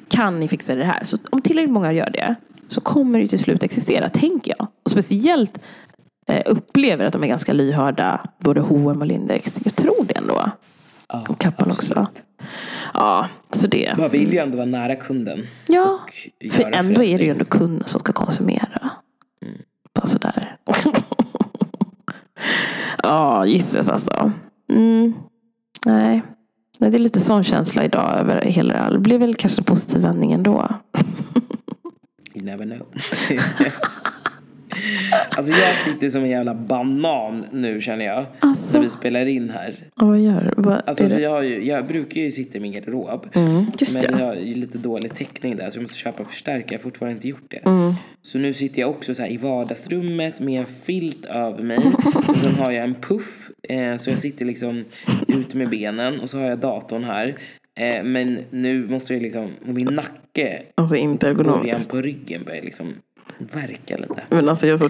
Kan 0.08 0.40
ni 0.40 0.48
fixa 0.48 0.74
det 0.74 0.84
här? 0.84 1.04
Så 1.04 1.16
om 1.30 1.40
tillräckligt 1.42 1.72
många 1.72 1.92
gör 1.92 2.10
det. 2.10 2.34
så 2.68 2.80
kommer 2.80 3.18
det 3.20 3.28
till 3.28 3.38
slut 3.38 3.62
existera, 3.62 4.08
tänker 4.08 4.54
jag. 4.58 4.66
Och 4.84 4.90
speciellt 4.90 5.58
eh, 6.28 6.42
upplever 6.46 7.04
att 7.04 7.12
de 7.12 7.24
är 7.24 7.28
ganska 7.28 7.52
lyhörda, 7.52 8.20
både 8.38 8.60
H&M 8.60 9.00
och 9.00 9.06
Lindex. 9.06 9.60
Jag 9.64 9.76
tror 9.76 10.04
det 10.04 10.16
ändå. 10.18 10.50
Ja, 11.08 11.24
Och 11.28 11.38
Kappan 11.40 11.70
också. 11.70 12.06
Ja, 12.94 13.28
så 13.50 13.66
det. 13.66 13.94
Man 13.98 14.10
vill 14.10 14.32
ju 14.32 14.38
ändå 14.38 14.56
vara 14.56 14.66
nära 14.66 14.96
kunden. 14.96 15.46
Ja, 15.66 16.00
för 16.52 16.62
ändå 16.74 17.02
är 17.02 17.18
det 17.18 17.24
ju 17.24 17.30
ändå 17.30 17.44
kunden 17.44 17.88
som 17.88 18.00
ska 18.00 18.12
konsumera. 18.12 18.90
Bara 19.94 20.06
sådär. 20.06 20.56
Ja, 23.06 23.46
gisses 23.46 23.88
alltså. 23.88 24.32
Mm. 24.72 25.14
Nej. 25.84 26.22
Nej, 26.78 26.90
det 26.90 26.96
är 26.96 26.98
lite 26.98 27.20
sån 27.20 27.44
känsla 27.44 27.84
idag 27.84 28.18
över 28.18 28.40
hela. 28.42 28.90
Det 28.90 28.98
blir 28.98 29.18
väl 29.18 29.34
kanske 29.34 29.60
en 29.60 29.64
positiv 29.64 30.02
vändning 30.02 30.32
ändå. 30.32 30.68
You 32.34 32.44
never 32.44 32.64
know. 32.64 32.86
alltså 35.30 35.52
jag 35.52 35.78
sitter 35.78 36.08
som 36.08 36.22
en 36.22 36.30
jävla 36.30 36.54
banan 36.54 37.44
nu 37.52 37.80
känner 37.80 38.04
jag. 38.04 38.26
Alltså. 38.40 38.76
När 38.76 38.82
vi 38.82 38.88
spelar 38.88 39.26
in 39.26 39.50
här. 39.50 39.74
Och 40.00 40.06
vad 40.08 40.18
gör 40.20 40.52
du? 40.56 40.62
Vad 40.62 40.82
Alltså 40.86 41.08
för 41.08 41.18
jag, 41.18 41.30
har 41.30 41.42
ju, 41.42 41.64
jag 41.64 41.86
brukar 41.86 42.20
ju 42.20 42.30
sitta 42.30 42.58
i 42.58 42.60
min 42.60 42.72
garderob. 42.72 43.26
Mm, 43.34 43.66
just 43.78 44.02
Men 44.02 44.12
det. 44.14 44.20
jag 44.20 44.26
har 44.26 44.34
ju 44.34 44.54
lite 44.54 44.78
dålig 44.78 45.14
täckning 45.14 45.56
där 45.56 45.70
så 45.70 45.76
jag 45.76 45.82
måste 45.82 45.96
köpa 45.98 46.24
förstärkare. 46.24 46.64
Jag 46.68 46.78
har 46.78 46.82
fortfarande 46.82 47.14
inte 47.14 47.28
gjort 47.28 47.50
det. 47.50 47.56
Mm. 47.66 47.92
Så 48.22 48.38
nu 48.38 48.54
sitter 48.54 48.80
jag 48.80 48.90
också 48.90 49.14
så 49.14 49.22
här 49.22 49.30
i 49.32 49.36
vardagsrummet 49.36 50.40
med 50.40 50.60
en 50.60 50.66
filt 50.66 51.24
över 51.24 51.62
mig. 51.62 51.78
Och 52.28 52.36
sen 52.36 52.54
har 52.54 52.72
jag 52.72 52.84
en 52.84 52.94
puff. 52.94 53.50
Eh, 53.68 53.96
så 53.96 54.10
jag 54.10 54.18
sitter 54.18 54.44
liksom 54.44 54.84
ut 55.28 55.54
med 55.54 55.70
benen. 55.70 56.20
Och 56.20 56.30
så 56.30 56.38
har 56.38 56.46
jag 56.46 56.58
datorn 56.58 57.04
här. 57.04 57.36
Eh, 57.80 58.04
men 58.04 58.38
nu 58.50 58.88
måste 58.88 59.14
jag 59.14 59.22
liksom, 59.22 59.50
min 59.64 59.86
nacke, 59.86 60.62
Alltså 60.74 60.96
inte 60.96 61.34
början 61.34 61.50
ergonomiskt. 61.54 61.88
på 61.88 62.00
ryggen 62.00 62.44
börjar 62.44 62.62
liksom 62.62 62.94
verka 63.38 63.96
lite. 63.96 64.22
Men 64.28 64.48
alltså 64.48 64.66
jag, 64.66 64.78
så 64.78 64.84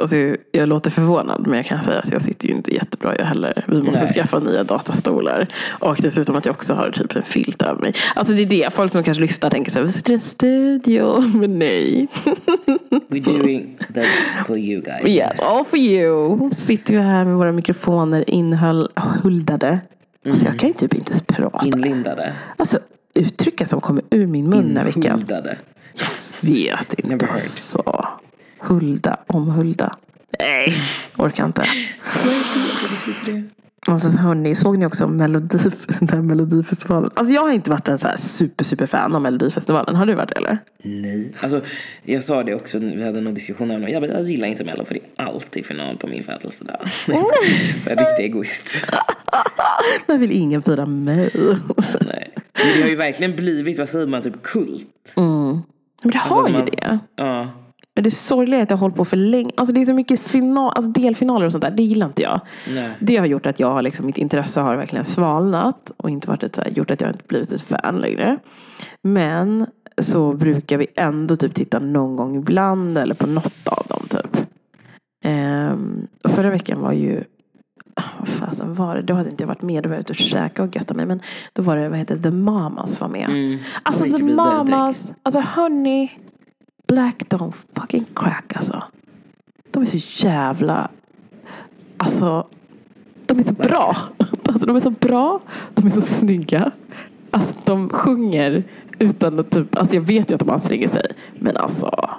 alltså 0.00 0.16
jag 0.52 0.68
låter 0.68 0.90
förvånad 0.90 1.46
men 1.46 1.56
jag 1.56 1.66
kan 1.66 1.82
säga 1.82 1.98
att 1.98 2.12
jag 2.12 2.22
sitter 2.22 2.48
ju 2.48 2.54
inte 2.54 2.74
jättebra 2.74 3.14
jag 3.18 3.24
heller. 3.24 3.64
Vi 3.68 3.82
måste 3.82 4.04
Nej. 4.04 4.12
skaffa 4.12 4.38
nya 4.38 4.64
datastolar. 4.64 5.46
Och 5.68 5.96
dessutom 6.00 6.36
att 6.36 6.46
jag 6.46 6.54
också 6.54 6.74
har 6.74 6.90
typ 6.90 7.16
en 7.16 7.22
filt 7.22 7.62
över 7.62 7.80
mig. 7.80 7.94
Alltså 8.14 8.34
det 8.34 8.42
är 8.42 8.46
det, 8.46 8.72
folk 8.72 8.92
som 8.92 9.02
kanske 9.02 9.20
lyssnar 9.20 9.50
tänker 9.50 9.70
så 9.70 9.78
här, 9.78 9.86
vi 9.86 9.92
sitter 9.92 10.10
i 10.10 10.14
en 10.14 10.20
studio. 10.20 11.20
Men 11.34 11.58
nej. 11.58 12.08
We're 13.08 13.38
doing 13.38 13.78
that 13.94 14.46
for 14.46 14.58
you 14.58 14.82
guys. 14.82 15.06
Yes, 15.06 15.38
all 15.38 15.64
for 15.64 15.78
you. 15.78 16.50
Sitter 16.50 16.94
vi 16.94 17.00
här 17.00 17.24
med 17.24 17.34
våra 17.34 17.52
mikrofoner 17.52 18.30
inhuldade. 18.30 19.80
Alltså 20.28 20.46
jag 20.46 20.58
kan 20.58 20.68
ju 20.68 20.74
typ 20.74 20.94
inte 20.94 21.24
prata. 21.26 21.66
Inlindade. 21.66 22.32
Alltså 22.56 22.78
uttrycken 23.14 23.66
som 23.66 23.80
kommer 23.80 24.04
ur 24.10 24.26
min 24.26 24.48
mun 24.50 24.66
den 24.66 24.76
här 24.76 24.84
veckan. 24.84 25.02
Inhuldade. 25.04 25.58
Vet 26.40 26.98
Never 27.04 27.12
inte 27.12 27.26
heard. 27.26 27.32
alltså. 27.32 28.08
Hulda, 28.58 29.16
omhulda. 29.26 29.96
Nej, 30.40 30.74
orkar 31.16 31.46
inte. 31.46 31.64
Alltså 33.86 34.08
hörni, 34.08 34.54
såg 34.54 34.78
ni 34.78 34.86
också 34.86 35.08
Melodi, 35.08 35.58
den 36.00 36.26
Melodifestivalen? 36.26 37.10
Alltså 37.14 37.34
jag 37.34 37.42
har 37.42 37.50
inte 37.50 37.70
varit 37.70 37.88
en 37.88 37.98
så 37.98 38.06
här 38.06 38.16
super 38.16 38.64
super 38.64 38.86
fan 38.86 39.14
av 39.14 39.22
Melodifestivalen. 39.22 39.96
Har 39.96 40.06
du 40.06 40.14
varit 40.14 40.28
det 40.28 40.36
eller? 40.36 40.58
Nej. 40.82 41.32
Alltså, 41.42 41.60
jag 42.02 42.24
sa 42.24 42.42
det 42.42 42.54
också, 42.54 42.78
vi 42.78 43.04
hade 43.04 43.20
någon 43.20 43.34
diskussion 43.34 43.70
om 43.70 43.80
det. 43.82 43.90
Jag, 43.90 44.02
bara, 44.02 44.12
jag 44.12 44.22
gillar 44.22 44.48
inte 44.48 44.64
Mello 44.64 44.84
för 44.84 44.94
det 44.94 45.00
är 45.16 45.24
alltid 45.24 45.66
final 45.66 45.96
på 45.96 46.06
min 46.06 46.24
födelsedag. 46.24 46.76
så 47.06 47.12
jag 47.12 47.92
är 47.92 47.96
riktig 47.96 48.24
egoist. 48.24 48.86
Jag 50.06 50.18
vill 50.18 50.32
ingen 50.32 50.62
fira 50.62 50.86
mig. 50.86 51.30
Nej. 52.00 52.30
Men 52.54 52.66
det 52.76 52.82
har 52.82 52.88
ju 52.88 52.96
verkligen 52.96 53.36
blivit, 53.36 53.78
vad 53.78 53.88
säger 53.88 54.06
man, 54.06 54.22
typ 54.22 54.42
kult. 54.42 55.14
Men 56.02 56.12
det 56.12 56.18
har 56.18 56.48
ju 56.48 56.52
man- 56.52 56.64
det. 56.64 56.98
Ja. 57.16 57.48
Men 57.94 58.04
det 58.04 58.10
sorgliga 58.10 58.58
är 58.58 58.62
att 58.62 58.70
jag 58.70 58.76
har 58.76 58.80
hållit 58.80 58.96
på 58.96 59.04
för 59.04 59.16
länge. 59.16 59.50
Alltså 59.56 59.74
det 59.74 59.80
är 59.80 59.84
så 59.84 59.92
mycket 59.92 60.20
final, 60.20 60.72
alltså 60.76 60.90
delfinaler 60.90 61.46
och 61.46 61.52
sånt 61.52 61.64
där. 61.64 61.70
Det 61.70 61.82
gillar 61.82 62.06
inte 62.06 62.22
jag. 62.22 62.40
Nej. 62.74 62.90
Det 63.00 63.16
har 63.16 63.26
gjort 63.26 63.46
att 63.46 63.60
jag 63.60 63.70
har 63.70 63.82
liksom, 63.82 64.06
mitt 64.06 64.18
intresse 64.18 64.60
har 64.60 64.76
verkligen 64.76 65.04
svalnat. 65.04 65.92
Och 65.96 66.10
inte 66.10 66.28
varit 66.28 66.42
ett, 66.42 66.54
så 66.54 66.62
här, 66.62 66.70
gjort 66.70 66.90
att 66.90 67.00
jag 67.00 67.10
inte 67.10 67.24
blivit 67.28 67.52
ett 67.52 67.62
fan 67.62 67.98
längre. 67.98 68.36
Men 69.02 69.66
så 70.02 70.32
brukar 70.32 70.78
vi 70.78 70.86
ändå 70.96 71.36
typ 71.36 71.54
titta 71.54 71.78
någon 71.78 72.16
gång 72.16 72.36
ibland. 72.36 72.98
Eller 72.98 73.14
på 73.14 73.26
något 73.26 73.68
av 73.68 73.86
dem 73.88 74.02
typ. 74.08 74.46
Ehm, 75.24 76.06
och 76.24 76.30
förra 76.30 76.50
veckan 76.50 76.80
var 76.80 76.92
ju 76.92 77.24
vad 78.18 78.28
fasen 78.28 78.74
var 78.74 78.94
det? 78.96 79.02
Då 79.02 79.14
hade 79.14 79.30
inte 79.30 79.42
jag 79.42 79.48
varit 79.48 79.62
med. 79.62 79.82
Då 79.82 79.88
var 79.88 79.96
jag 79.96 80.00
ute 80.00 80.12
och 80.12 80.16
käkade 80.16 80.68
och 80.68 80.76
göttade 80.76 80.96
mig. 80.96 81.06
Men 81.06 81.20
då 81.52 81.62
var 81.62 81.76
det, 81.76 81.88
vad 81.88 81.98
heter 81.98 82.16
The 82.16 82.30
Mamas 82.30 83.00
var 83.00 83.08
med. 83.08 83.28
Mm. 83.28 83.58
Alltså 83.82 84.04
The 84.04 84.22
Mamas. 84.22 85.12
Alltså 85.22 85.40
hörni. 85.40 86.12
Black 86.86 87.22
don't 87.28 87.54
fucking 87.72 88.04
crack 88.14 88.56
alltså. 88.56 88.82
De 89.70 89.82
är 89.82 89.86
så 89.86 90.26
jävla. 90.26 90.88
Alltså. 91.96 92.46
De 93.26 93.38
är 93.38 93.42
så 93.42 93.54
bra. 93.54 93.96
Alltså 94.48 94.66
de 94.66 94.76
är 94.76 94.80
så 94.80 94.90
bra. 94.90 95.40
De 95.74 95.86
är 95.86 95.90
så 95.90 96.00
snygga. 96.00 96.70
Alltså 97.30 97.54
de 97.64 97.88
sjunger 97.88 98.64
utan 98.98 99.38
att 99.38 99.50
typ. 99.50 99.76
Alltså 99.76 99.94
jag 99.94 100.02
vet 100.02 100.30
ju 100.30 100.34
att 100.34 100.40
de 100.40 100.50
anstränger 100.50 100.88
sig. 100.88 101.06
Men 101.38 101.56
alltså. 101.56 102.10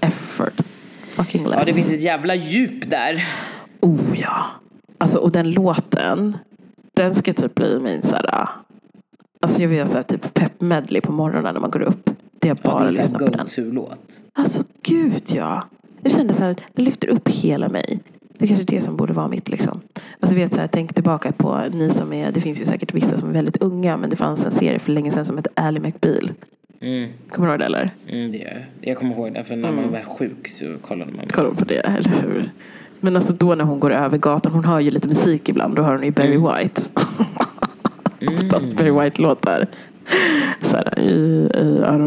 Effort. 0.00 0.60
Fucking 1.08 1.46
less. 1.46 1.58
Ja, 1.58 1.64
det 1.64 1.72
finns 1.72 1.90
ett 1.90 2.02
jävla 2.02 2.34
djup 2.34 2.90
där. 2.90 3.28
Oh 3.80 4.00
ja. 4.14 4.46
Alltså 5.02 5.18
och 5.18 5.32
den 5.32 5.50
låten. 5.50 6.36
Den 6.94 7.14
ska 7.14 7.32
typ 7.32 7.54
bli 7.54 7.78
min 7.80 8.02
såhär. 8.02 8.48
Alltså 9.40 9.62
jag 9.62 9.68
vill 9.68 9.86
såhär 9.86 10.02
typ 10.02 10.34
pep 10.34 10.60
medley 10.60 11.00
på 11.00 11.12
morgonen 11.12 11.54
när 11.54 11.60
man 11.60 11.70
går 11.70 11.82
upp. 11.82 12.10
Det 12.40 12.48
är 12.48 12.56
Ja, 12.62 12.70
bara 12.70 12.78
det 12.82 12.84
är 12.88 12.92
lyssna 12.92 13.18
en 13.18 13.24
på 13.26 13.30
den. 13.30 13.38
go-to-låt. 13.46 14.20
Alltså 14.32 14.64
gud 14.82 15.22
ja. 15.26 15.64
Jag 16.02 16.12
kände 16.12 16.34
så 16.34 16.42
här, 16.42 16.56
det 16.74 16.82
lyfter 16.82 17.08
upp 17.08 17.28
hela 17.28 17.68
mig. 17.68 18.00
Det 18.38 18.44
är 18.44 18.48
kanske 18.48 18.64
är 18.64 18.76
det 18.76 18.82
som 18.82 18.96
borde 18.96 19.12
vara 19.12 19.28
mitt 19.28 19.48
liksom. 19.48 19.80
Alltså 20.20 20.36
vet 20.36 20.54
så 20.54 20.60
här, 20.60 20.66
tänk 20.72 20.94
tillbaka 20.94 21.32
på 21.32 21.60
ni 21.72 21.90
som 21.90 22.12
är, 22.12 22.32
det 22.32 22.40
finns 22.40 22.60
ju 22.60 22.64
säkert 22.66 22.94
vissa 22.94 23.16
som 23.18 23.28
är 23.28 23.32
väldigt 23.32 23.56
unga 23.62 23.96
men 23.96 24.10
det 24.10 24.16
fanns 24.16 24.44
en 24.44 24.50
serie 24.50 24.78
för 24.78 24.92
länge 24.92 25.10
sedan 25.10 25.24
som 25.24 25.36
hette 25.36 25.50
Ally 25.54 25.80
McBeal. 25.80 26.32
Mm. 26.80 27.10
Kommer 27.28 27.48
du 27.48 27.52
ihåg 27.52 27.60
det 27.60 27.66
eller? 27.66 27.90
Mm, 28.08 28.32
det 28.32 28.38
gör 28.38 28.50
jag. 28.80 28.88
Jag 28.90 28.96
kommer 28.96 29.14
ihåg 29.14 29.34
det, 29.34 29.44
för 29.44 29.56
när 29.56 29.72
man 29.72 29.90
var 29.92 30.00
sjuk 30.18 30.48
så 30.48 30.74
kollade 30.82 31.12
man. 31.12 31.24
Kolla 31.32 31.50
på 31.54 31.64
det, 31.64 31.78
eller 31.78 32.10
hur? 32.22 32.50
Men 33.04 33.16
alltså 33.16 33.32
då 33.32 33.54
när 33.54 33.64
hon 33.64 33.80
går 33.80 33.92
över 33.92 34.18
gatan, 34.18 34.52
hon 34.52 34.64
hör 34.64 34.80
ju 34.80 34.90
lite 34.90 35.08
musik 35.08 35.48
ibland, 35.48 35.74
då 35.76 35.82
hör 35.82 35.94
hon 35.94 36.04
ju 36.04 36.10
Barry 36.10 36.36
White. 36.36 36.82
Oftast 38.36 38.72
Barry 38.76 38.90
White-låtar. 38.90 39.66
Så 40.60 40.76
här, 40.76 40.98
i, 40.98 41.12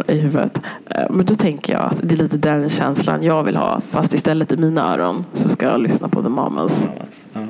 i, 0.08 0.14
i 0.14 0.18
huvudet. 0.18 0.60
Eh, 0.90 1.04
Men 1.10 1.26
då 1.26 1.36
tänker 1.36 1.74
jag 1.74 1.82
att 1.82 2.00
det 2.04 2.16
är 2.16 2.18
lite 2.18 2.38
den 2.38 2.70
känslan 2.70 3.24
jag 3.24 3.44
vill 3.44 3.56
ha. 3.56 3.82
Fast 3.90 4.14
istället 4.14 4.52
i 4.52 4.58
mina 4.58 4.94
öron 4.94 5.26
så 5.34 5.50
ska 5.50 5.66
jag 5.66 5.80
lyssna 5.82 6.10
på 6.10 6.24
The 6.24 6.30
Mamas. 6.30 6.88
Ja. 7.34 7.46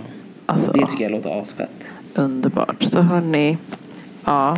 Alltså, 0.46 0.72
Det 0.72 0.88
tycker 0.88 1.04
jag 1.04 1.12
låter 1.12 1.42
asfett. 1.42 1.92
underbart. 2.16 2.84
Så 2.84 3.02
hörni, 3.02 3.58
ja. 4.26 4.58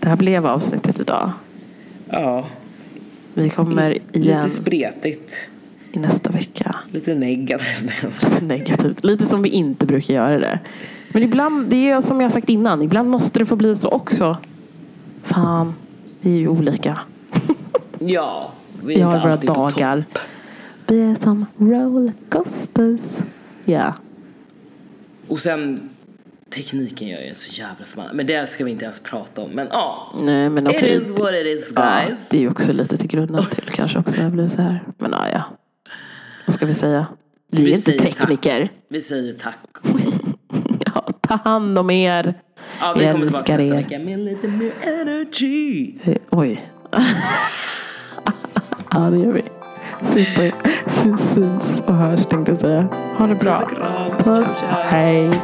Det 0.00 0.08
här 0.08 0.16
blev 0.16 0.46
avsnittet 0.46 1.00
idag. 1.00 1.30
Ja, 2.10 2.46
Vi 3.34 3.50
kommer 3.50 3.90
igen 4.16 4.36
lite 4.36 4.48
spretigt. 4.48 5.48
Nästa 6.00 6.30
vecka. 6.30 6.76
Lite 6.92 7.14
negativt. 7.14 8.02
Lite 8.22 8.44
negativt. 8.44 9.04
Lite 9.04 9.26
som 9.26 9.42
vi 9.42 9.48
inte 9.48 9.86
brukar 9.86 10.14
göra 10.14 10.38
det. 10.38 10.58
Men 11.12 11.22
ibland, 11.22 11.68
det 11.70 11.90
är 11.90 12.00
som 12.00 12.20
jag 12.20 12.32
sagt 12.32 12.48
innan, 12.48 12.82
ibland 12.82 13.08
måste 13.10 13.38
det 13.38 13.46
få 13.46 13.56
bli 13.56 13.76
så 13.76 13.88
också. 13.88 14.36
Fan, 15.22 15.74
vi 16.20 16.34
är 16.34 16.38
ju 16.38 16.48
olika. 16.48 16.98
ja, 17.98 18.52
vi 18.82 18.94
Vi 18.94 19.00
är 19.00 19.04
har 19.04 19.12
inte 19.12 19.22
våra 19.22 19.32
alltid 19.32 19.48
på 19.48 19.54
topp. 19.54 19.74
dagar. 19.74 20.04
Vi 20.86 21.00
är 21.10 21.14
som 21.14 21.46
rollercoasters. 21.58 23.18
Ja. 23.64 23.94
Och 25.28 25.38
sen 25.38 25.88
tekniken 26.54 27.08
gör 27.08 27.20
ju 27.20 27.34
så 27.34 27.60
jävla 27.60 27.84
förbannad. 27.84 28.16
Men 28.16 28.26
det 28.26 28.48
ska 28.48 28.64
vi 28.64 28.70
inte 28.70 28.84
ens 28.84 29.00
prata 29.00 29.42
om. 29.42 29.50
Men 29.50 29.68
ja, 29.70 30.12
Nej 30.22 30.48
men 30.50 30.66
it 30.66 30.76
okej. 30.76 30.96
is 30.96 31.10
what 31.10 31.34
it 31.34 31.46
is 31.58 31.72
Ja, 31.76 31.82
guys. 32.06 32.18
det 32.30 32.36
är 32.36 32.40
ju 32.40 32.50
också 32.50 32.72
lite 32.72 32.96
till 32.96 33.08
grunden 33.08 33.44
till 33.44 33.64
kanske 33.64 33.98
också 33.98 34.16
det 34.20 34.30
blir 34.30 34.48
så 34.48 34.62
här. 34.62 34.82
Men 34.98 35.10
ja, 35.12 35.24
ja. 35.32 35.42
Vad 36.46 36.54
ska 36.54 36.66
vi 36.66 36.74
säga? 36.74 37.06
Vi, 37.50 37.62
Vi 37.64 37.70
är 37.72 37.76
inte 37.76 37.82
säger 37.82 37.98
tack. 37.98 38.14
tekniker. 38.18 38.68
Vi 38.88 39.00
säger 39.00 39.32
tack. 39.34 39.58
Ja, 40.94 41.08
ta 41.20 41.36
hand 41.50 41.78
om 41.78 41.90
er. 41.90 42.34
Ja, 42.80 42.92
vi 42.96 43.04
Jag 43.04 43.12
kommer 43.12 43.26
tillbaka 43.26 43.56
nästa 43.56 43.74
er. 43.74 43.76
vecka 43.82 43.98
med 43.98 44.18
lite 44.18 44.48
mer 44.48 44.72
energy. 44.82 45.92
Eh, 46.04 46.16
Oj. 46.30 46.70
ja, 48.90 48.98
det 48.98 49.18
gör 49.18 49.32
vi. 49.32 49.42
Super. 50.02 50.52
Vi 51.04 51.16
syns 51.16 51.82
och 51.86 51.94
hörs 51.94 52.26
tänkte 52.26 52.52
jag 52.52 52.60
säga. 52.60 52.88
Ha 53.18 53.26
det 53.26 53.34
bra. 53.34 53.70
Puss. 54.18 54.48
Hej. 54.68 55.40